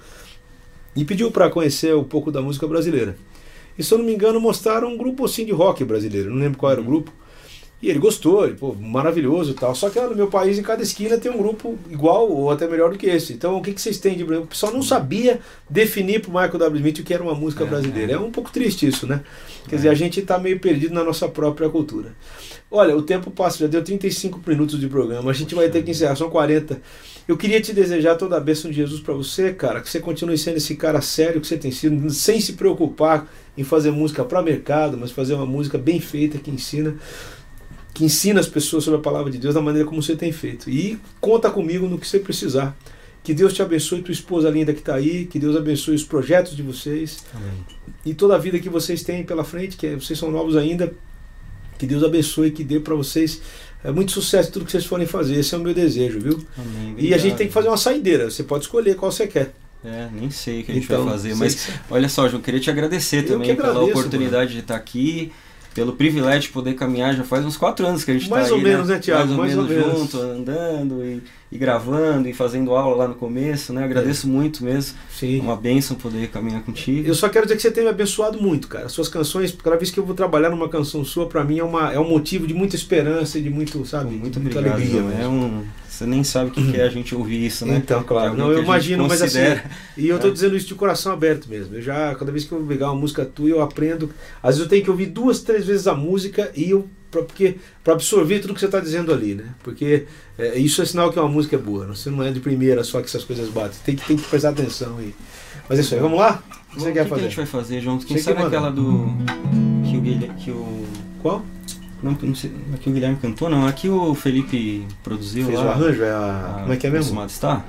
e 0.95 1.04
pediu 1.04 1.30
para 1.32 1.49
conhecer 1.49 1.93
um 1.97 2.04
pouco 2.06 2.32
da 2.32 2.41
música 2.41 2.66
brasileira. 2.66 3.18
E 3.78 3.84
se 3.84 3.93
eu 3.93 3.97
não 3.97 4.06
me 4.06 4.14
engano, 4.14 4.39
mostraram 4.39 4.88
um 4.88 4.97
grupo 4.97 5.26
assim 5.26 5.45
de 5.45 5.52
rock 5.52 5.84
brasileiro, 5.84 6.30
não 6.30 6.38
lembro 6.38 6.58
qual 6.58 6.72
era 6.72 6.80
o 6.80 6.84
uhum. 6.84 6.89
grupo. 6.89 7.20
E 7.82 7.90
ele 7.90 7.98
gostou, 7.98 8.46
ele, 8.46 8.54
pô, 8.54 8.76
maravilhoso 8.76 9.52
e 9.52 9.54
tal. 9.56 9.74
Só 9.74 9.90
que 9.90 9.98
lá 9.98 10.08
no 10.08 10.16
meu 10.16 10.28
país, 10.28 10.60
em 10.60 10.62
cada 10.62 10.84
esquina, 10.84 11.18
tem 11.18 11.32
um 11.32 11.38
grupo 11.38 11.80
igual 11.90 12.30
ou 12.30 12.52
até 12.52 12.68
melhor 12.68 12.92
do 12.92 12.98
que 12.98 13.08
esse. 13.08 13.34
Então, 13.34 13.58
o 13.58 13.62
que, 13.62 13.74
que 13.74 13.82
vocês 13.82 13.98
têm 13.98 14.16
de. 14.16 14.24
O 14.24 14.46
pessoal 14.46 14.72
não 14.72 14.84
sabia 14.84 15.40
definir 15.68 16.22
para 16.22 16.30
o 16.30 16.34
Michael 16.34 16.60
W. 16.60 16.78
Smith 16.78 17.00
o 17.00 17.04
que 17.04 17.14
era 17.14 17.24
uma 17.24 17.34
música 17.34 17.64
é, 17.64 17.68
brasileira. 17.68 18.12
É. 18.12 18.16
é 18.16 18.20
um 18.20 18.30
pouco 18.30 18.52
triste 18.52 18.88
isso, 18.88 19.08
né? 19.08 19.22
Quer 19.68 19.76
é. 19.76 19.78
dizer, 19.78 19.90
a 19.90 19.96
gente 19.96 20.20
está 20.20 20.38
meio 20.38 20.60
perdido 20.60 20.94
na 20.94 21.04
nossa 21.04 21.28
própria 21.28 21.70
cultura. 21.70 22.14
Olha, 22.70 22.96
o 22.96 23.02
tempo 23.02 23.32
passa, 23.32 23.58
já 23.58 23.68
deu 23.68 23.84
35 23.84 24.40
minutos 24.46 24.80
de 24.80 24.88
programa. 24.88 25.32
A 25.32 25.34
gente 25.34 25.56
vai 25.56 25.68
ter 25.68 25.84
que 25.84 25.90
encerrar, 25.90 26.16
são 26.16 26.30
40. 26.30 26.80
Eu 27.28 27.36
queria 27.36 27.60
te 27.60 27.74
desejar 27.74 28.16
toda 28.16 28.38
a 28.38 28.40
bênção 28.40 28.70
de 28.70 28.78
Jesus 28.78 29.02
para 29.02 29.14
você, 29.14 29.54
cara. 29.54 29.82
Que 29.82 29.90
você 29.90 30.00
continue 30.00 30.38
sendo 30.38 30.58
esse 30.58 30.76
cara 30.76 31.02
sério 31.02 31.42
que 31.42 31.48
você 31.48 31.58
tem 31.58 31.72
sido, 31.72 32.10
sem 32.12 32.40
se 32.40 32.54
preocupar 32.54 33.28
em 33.58 33.64
fazer 33.64 33.92
música 33.92 34.24
para 34.24 34.42
mercado, 34.42 34.98
mas 34.98 35.12
fazer 35.12 35.34
uma 35.34 35.46
música 35.46 35.80
bem 35.80 36.00
feita 36.00 36.38
que 36.38 36.52
ensina 36.52 36.96
que 37.94 38.06
ensina 38.06 38.39
as 38.39 38.48
pessoas 38.48 38.84
sobre 38.84 39.00
a 39.00 39.04
palavra 39.04 39.32
de 39.32 39.38
Deus 39.38 39.54
da 39.54 39.62
maneira 39.62 39.88
como 39.88 40.02
você 40.02 40.16
tem 40.16 40.32
feito. 40.32 40.70
E 40.70 41.00
conta 41.20 41.50
comigo 41.50 41.88
no 41.88 41.98
que 41.98 42.08
você 42.08 42.20
precisar. 42.20 42.76
Que 43.24 43.34
Deus 43.34 43.54
te 43.54 43.62
abençoe, 43.62 44.02
tua 44.02 44.12
esposa 44.12 44.50
linda 44.50 44.74
que 44.74 44.80
está 44.80 44.96
aí, 44.96 45.26
que 45.26 45.38
Deus 45.38 45.56
abençoe 45.56 45.94
os 45.94 46.04
projetos 46.04 46.56
de 46.56 46.64
vocês 46.64 47.24
Amém. 47.36 47.64
e 48.04 48.16
toda 48.16 48.34
a 48.34 48.38
vida 48.38 48.58
que 48.60 48.68
vocês 48.68 49.04
têm 49.04 49.24
pela 49.24 49.44
frente, 49.44 49.78
que 49.78 49.86
é, 49.86 49.96
vocês 49.96 50.18
são 50.18 50.32
novos 50.32 50.56
ainda. 50.56 50.92
Que 51.78 51.86
Deus 51.86 52.04
abençoe, 52.04 52.52
que 52.52 52.64
dê 52.64 52.80
para 52.80 52.96
vocês 52.96 53.42
é, 53.84 53.92
muito 53.92 54.12
sucesso 54.12 54.50
em 54.50 54.52
tudo 54.52 54.66
que 54.66 54.72
vocês 54.72 54.86
forem 54.86 55.06
fazer. 55.06 55.36
Esse 55.36 55.54
é 55.54 55.58
o 55.58 55.62
meu 55.62 55.74
desejo, 55.74 56.20
viu? 56.20 56.46
Amém. 56.58 56.96
E 56.98 57.14
a 57.14 57.18
gente 57.18 57.36
tem 57.36 57.48
que 57.48 57.54
fazer 57.54 57.68
uma 57.68 57.78
saideira. 57.78 58.30
Você 58.30 58.44
pode 58.44 58.64
escolher 58.64 58.96
qual 58.96 59.12
você 59.12 59.28
quer. 59.28 59.54
É, 59.84 60.08
nem 60.12 60.30
sei 60.30 60.62
o 60.62 60.64
que 60.64 60.72
a 60.72 60.76
gente 60.76 60.84
então, 60.86 61.04
vai 61.04 61.14
fazer, 61.14 61.36
mas 61.36 61.70
olha 61.89 62.08
só, 62.08 62.30
João, 62.30 62.39
queria 62.39 62.60
te 62.60 62.70
agradecer 62.70 63.24
também 63.24 63.56
pela 63.56 63.82
oportunidade 63.82 64.46
mano. 64.46 64.56
de 64.56 64.60
estar 64.60 64.76
aqui. 64.76 65.32
Pelo 65.74 65.93
privilégio 65.93 66.41
de 66.41 66.49
poder 66.49 66.74
caminhar, 66.74 67.15
já 67.15 67.24
faz 67.24 67.45
uns 67.45 67.55
quatro 67.55 67.86
anos 67.86 68.03
que 68.03 68.11
a 68.11 68.13
gente 68.13 68.30
Mais 68.30 68.47
tá 68.47 68.53
ou 68.53 68.59
aí, 68.59 68.63
menos, 68.63 68.88
né, 68.89 68.95
né 68.95 68.99
Tiago? 68.99 69.34
Mais 69.34 69.55
Mais 69.55 69.57
ou 69.57 69.63
menos 69.63 69.86
menos. 69.86 69.99
junto, 69.99 70.19
andando 70.19 71.05
e, 71.05 71.24
e 71.51 71.57
gravando 71.57 72.28
e 72.28 72.34
fazendo 72.34 72.76
aula 72.76 72.95
lá 72.95 73.07
no 73.07 73.15
começo, 73.15 73.72
né? 73.72 73.84
Agradeço 73.84 74.28
muito 74.28 74.63
mesmo. 74.63 74.97
É 74.97 75.17
Sim. 75.17 75.39
uma 75.39 75.55
bênção 75.55 75.95
poder 75.95 76.28
caminhar 76.30 76.61
contigo. 76.61 77.07
Eu 77.07 77.15
só 77.15 77.30
quero 77.30 77.45
dizer 77.45 77.55
que 77.55 77.61
você 77.61 77.72
tem 77.72 77.84
me 77.84 77.89
abençoado 77.89 78.41
muito, 78.41 78.67
cara. 78.67 78.89
Suas 78.89 79.07
canções, 79.07 79.51
cada 79.51 79.78
vez 79.78 79.89
que 79.89 79.99
eu 79.99 80.05
vou 80.05 80.15
trabalhar 80.15 80.49
numa 80.49 80.67
canção 80.67 81.05
sua, 81.05 81.28
pra 81.28 81.43
mim 81.43 81.59
é, 81.59 81.63
uma, 81.63 81.93
é 81.93 81.99
um 81.99 82.07
motivo 82.07 82.45
de 82.45 82.53
muita 82.53 82.76
esperança 82.76 83.39
e 83.39 83.41
de 83.41 83.49
muito, 83.49 83.86
sabe? 83.86 84.11
Muito 84.15 84.39
obrigado. 84.39 84.74
alegria. 84.74 84.99
É 85.22 85.28
um, 85.28 85.63
você 86.02 86.06
nem 86.10 86.24
sabe 86.24 86.49
o 86.49 86.54
que, 86.54 86.72
que 86.72 86.78
é 86.80 86.84
a 86.84 86.89
gente 86.89 87.14
ouvir 87.16 87.45
isso, 87.45 87.66
né? 87.66 87.78
Então, 87.78 88.02
É 88.02 88.04
claro. 88.04 88.36
Não, 88.36 88.47
que 88.49 88.56
eu 88.56 88.64
imagino, 88.64 89.08
mas 89.08 89.22
assim. 89.22 89.39
considera. 89.39 89.64
E 89.97 90.08
eu 90.08 90.20
tô 90.20 90.28
É. 90.28 90.32
dizendo 90.32 90.56
isso 90.58 90.68
de 90.68 90.76
coração 90.76 91.12
aberto 91.14 91.47
mesmo. 91.47 91.76
Eu 91.76 91.82
já, 91.82 92.14
cada 92.16 92.32
vez 92.32 92.43
que 92.45 92.52
eu 92.52 92.60
vou 92.60 92.68
pegar 92.68 92.88
uma 92.91 92.99
música 92.99 93.24
tua, 93.26 93.49
eu 93.49 93.62
aprendo. 93.62 94.10
Às 94.43 94.56
vezes 94.56 94.64
eu 94.64 94.70
tenho 94.70 94.84
que 94.84 94.89
ouvir 94.91 95.08
duas, 95.08 95.41
três 95.41 95.66
vezes 95.66 95.88
a 95.88 95.93
música 95.95 96.52
e 96.56 96.70
eu. 96.72 96.88
Pra, 97.12 97.22
porque, 97.24 97.58
pra 97.84 97.93
absorver 97.93 98.39
tudo 98.39 98.54
que 98.54 98.60
você 98.62 98.70
tá 98.70 98.80
dizendo 98.80 99.14
ali, 99.14 99.36
né? 99.36 99.43
Porque 99.64 100.06
é, 100.39 100.58
isso 100.58 100.82
é 100.82 100.86
sinal 100.86 101.12
que 101.12 101.20
uma 101.20 101.28
música 101.28 101.58
é 101.58 101.60
boa. 101.60 101.86
Você 101.88 102.10
não 102.10 102.24
é 102.24 102.32
de 102.32 102.39
primeira 102.39 102.84
só 102.86 102.99
que 103.02 103.08
essas 103.08 103.24
coisas 103.26 103.49
batem. 103.49 103.78
Tem 103.86 103.95
que, 103.97 104.06
tem 104.08 104.16
que 104.16 104.24
prestar 104.28 104.49
atenção 104.49 104.97
aí. 104.97 105.14
Mas 105.68 105.78
é 105.80 105.82
isso 105.82 105.93
aí, 105.93 105.99
vamos 105.99 106.18
lá? 106.18 106.41
O 106.72 106.76
que 106.76 106.82
você 106.82 106.89
o 106.89 106.93
quer 106.93 106.93
que, 106.93 106.93
que 106.93 106.99
a 106.99 107.06
fazer? 107.06 107.22
gente 107.24 107.36
vai 107.36 107.45
fazer, 107.45 107.82
João? 107.82 107.99
Quem 107.99 108.16
que 108.16 108.24
sabe 108.24 108.38
manda. 108.41 108.47
aquela 108.56 108.72
do. 108.72 109.10
Que 109.89 109.97
o. 109.97 110.34
Que 110.38 110.52
o, 110.52 110.86
Qual? 111.22 111.45
Não, 112.04 112.18
não 112.22 112.36
sei, 112.36 112.52
a 112.74 112.78
que 112.78 112.89
o 112.89 112.93
Guilherme 112.93 113.18
cantou, 113.22 113.49
não. 113.49 113.66
Aqui 113.68 113.88
o 113.89 114.14
Felipe 114.16 114.86
produziu 115.04 115.45
Fez 115.47 115.60
lá. 115.60 115.66
o 115.66 115.70
arranjo? 115.70 116.04
É 116.04 116.12
a... 116.12 116.56
a 116.58 116.60
Como 116.62 116.74
é 116.74 116.78
que 116.78 116.88
é 116.88 116.89
mesmo? 116.89 117.24
Está? 117.26 117.64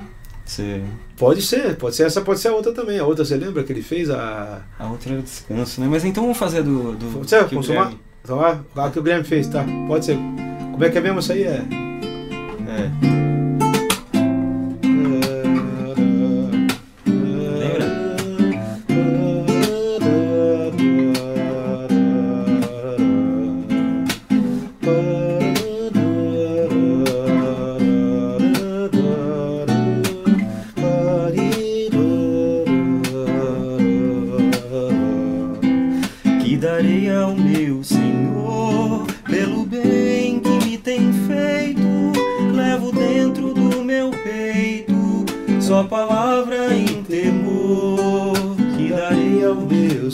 Você, 0.45 0.81
Pode 1.15 1.41
ser, 1.41 1.75
pode 1.77 1.95
ser. 1.95 2.03
Essa 2.07 2.21
pode 2.21 2.39
ser 2.39 2.49
a 2.49 2.53
outra 2.53 2.73
também. 2.73 2.99
A 2.99 3.05
outra, 3.05 3.23
você 3.23 3.37
lembra 3.37 3.63
que 3.63 3.71
ele 3.71 3.81
fez? 3.81 4.09
A. 4.09 4.61
a 4.77 4.87
outra 4.87 5.13
era 5.13 5.21
descanso, 5.21 5.79
né? 5.79 5.87
Mas 5.89 6.03
então 6.03 6.23
vamos 6.23 6.37
fazer 6.37 6.63
do. 6.63 6.93
do 6.93 7.25
que 7.25 7.35
o 7.35 7.49
consumar? 7.49 7.85
Guilherme- 7.85 7.99
Então, 8.23 8.41
a, 8.41 8.85
a 8.85 8.89
que 8.89 8.99
o 8.99 9.03
Guilherme 9.03 9.23
fez, 9.23 9.47
tá? 9.47 9.63
Pode 9.87 10.05
ser. 10.05 10.17
Como 10.71 10.83
é 10.83 10.89
que 10.89 10.97
é 10.97 11.01
mesmo 11.01 11.19
essa 11.19 11.33
aí? 11.33 11.43
É. 11.43 11.61
É. 12.67 13.32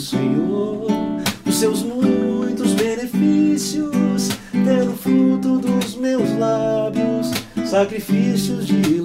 Senhor 0.00 0.86
os 1.46 1.56
seus 1.56 1.82
muitos 1.82 2.72
benefícios, 2.72 4.28
ter 4.52 4.88
o 4.88 4.92
fruto 4.92 5.58
dos 5.58 5.96
meus 5.96 6.30
lábios, 6.38 7.30
sacrifícios 7.68 8.66
de 8.66 8.99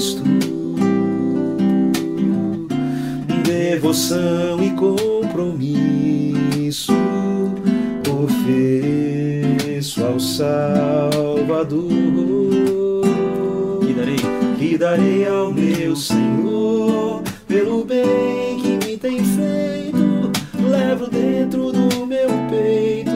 Cristo. 0.00 0.22
Devoção 3.44 4.62
e 4.64 4.70
compromisso 4.70 5.74
ofereço 8.08 10.02
ao 10.02 10.18
Salvador 10.18 11.82
Que 13.86 13.92
darei 13.92 14.16
que 14.58 14.78
darei 14.78 15.28
ao 15.28 15.52
meu 15.52 15.94
Senhor 15.94 17.22
pelo 17.46 17.84
bem 17.84 18.58
que 18.58 18.86
me 18.86 18.96
tem 18.96 19.22
feito. 19.22 20.32
Levo 20.66 21.08
dentro 21.08 21.70
do 21.72 22.06
meu 22.06 22.30
peito 22.48 23.10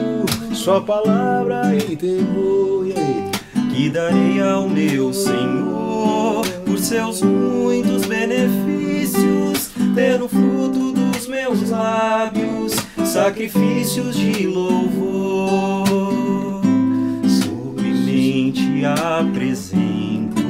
sua 0.53 0.81
palavra 0.81 1.75
em 1.75 1.95
temor. 1.95 2.85
E 2.85 2.93
aí? 2.93 3.35
que 3.75 3.89
darei 3.89 4.41
ao 4.41 4.69
meu 4.69 5.11
Senhor 5.11 5.34
seus 6.85 7.19
muitos 7.23 8.05
benefícios, 8.05 9.71
ter 9.95 10.21
o 10.21 10.27
fruto 10.27 10.91
dos 10.91 11.25
meus 11.25 11.71
lábios, 11.71 12.73
sacrifícios 13.03 14.15
de 14.15 14.45
louvor. 14.45 15.87
Submente 17.27 18.85
apresento 18.85 20.43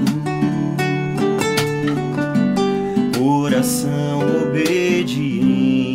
coração 3.17 4.19
obediente, 4.43 5.87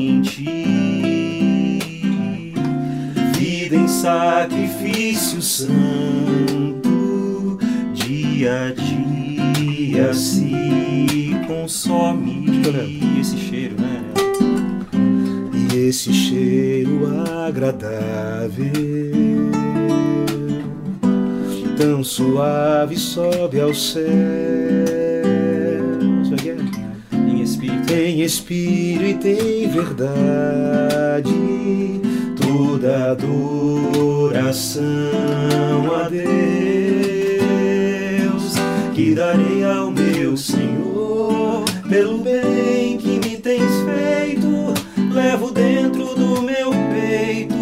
vida 3.34 3.76
em 3.76 3.86
sacrifício 3.86 5.42
santo, 5.42 6.88
dia 7.92 8.68
a 8.68 8.72
dia 8.72 8.89
se 10.12 11.36
consome. 11.46 12.46
Esse 13.20 13.36
cheiro, 13.36 13.76
né? 13.80 14.02
E 15.54 15.76
esse 15.88 16.12
cheiro 16.12 17.06
agradável, 17.46 18.66
tão 21.76 22.02
suave, 22.04 22.96
sobe 22.96 23.60
ao 23.60 23.74
céu. 23.74 24.04
Como 26.24 26.34
é 26.34 26.38
que 26.38 26.50
é? 26.50 26.56
Em 27.16 27.42
espírito. 27.42 27.86
Tem 27.86 28.22
espírito 28.22 29.06
e 29.06 29.14
tem 29.14 29.68
verdade, 29.68 31.30
toda 32.40 33.12
adoração 33.12 34.90
a 35.94 36.08
Deus, 36.08 37.19
darei 39.14 39.64
ao 39.64 39.90
meu 39.90 40.36
Senhor, 40.36 41.64
pelo 41.88 42.18
bem 42.18 42.98
que 42.98 43.18
me 43.18 43.36
tens 43.36 43.70
feito, 43.84 44.74
levo 45.12 45.50
dentro 45.50 46.14
do 46.14 46.42
meu 46.42 46.70
peito 46.70 47.60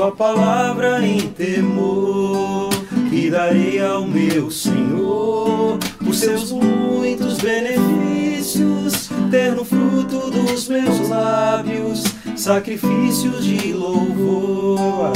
sua 0.00 0.12
palavra 0.12 1.06
em 1.06 1.20
temor, 1.32 2.70
que 3.10 3.28
darei 3.28 3.78
ao 3.78 4.06
meu 4.06 4.50
Senhor, 4.50 5.78
por 6.02 6.14
seus 6.14 6.50
muitos 6.52 7.36
benefícios, 7.36 9.10
ter 9.30 9.52
no 9.52 9.62
fruto 9.62 10.30
dos 10.30 10.68
meus 10.68 11.06
lábios 11.06 12.02
sacrifícios 12.34 13.44
de 13.44 13.74
louvor. 13.74 15.12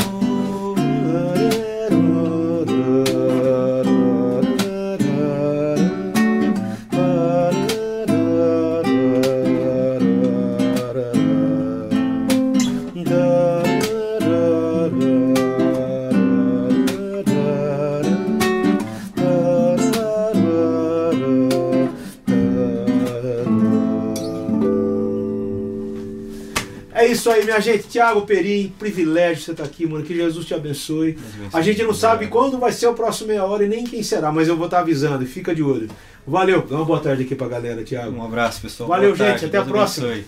Aí, 27.35 27.45
minha 27.45 27.61
gente. 27.61 27.85
Tiago 27.89 28.23
Perim, 28.23 28.73
privilégio 28.79 29.43
você 29.45 29.51
estar 29.53 29.65
aqui, 29.65 29.87
mano. 29.87 30.05
Que 30.05 30.15
Jesus 30.15 30.47
te 30.47 30.55
abençoe. 30.55 31.19
A 31.53 31.61
gente 31.61 31.83
não 31.83 31.95
sabe 31.95 32.29
quando 32.29 32.59
vai 32.59 32.73
ser 32.73 32.87
o 32.87 32.95
próximo 32.95 33.29
meia 33.29 33.45
hora 33.45 33.65
e 33.65 33.69
nem 33.69 33.85
quem 33.85 34.03
será, 34.03 34.33
mas 34.33 34.49
eu 34.49 34.57
vou 34.57 34.67
estar 34.67 34.81
avisando. 34.81 35.23
e 35.23 35.27
Fica 35.27 35.55
de 35.55 35.63
olho. 35.63 35.89
Valeu, 36.27 36.63
dá 36.63 36.77
uma 36.77 36.85
boa 36.85 37.01
tarde 37.01 37.25
aqui 37.25 37.35
pra 37.35 37.47
galera, 37.49 37.83
Thiago. 37.83 38.17
Um 38.17 38.25
abraço, 38.25 38.61
pessoal. 38.63 38.89
Valeu, 38.89 39.15
boa 39.15 39.17
gente, 39.17 39.41
tarde. 39.41 39.47
até 39.47 39.59
Deus 39.59 39.69
a 39.69 39.71
próxima. 39.71 40.07
Abençoe. 40.07 40.27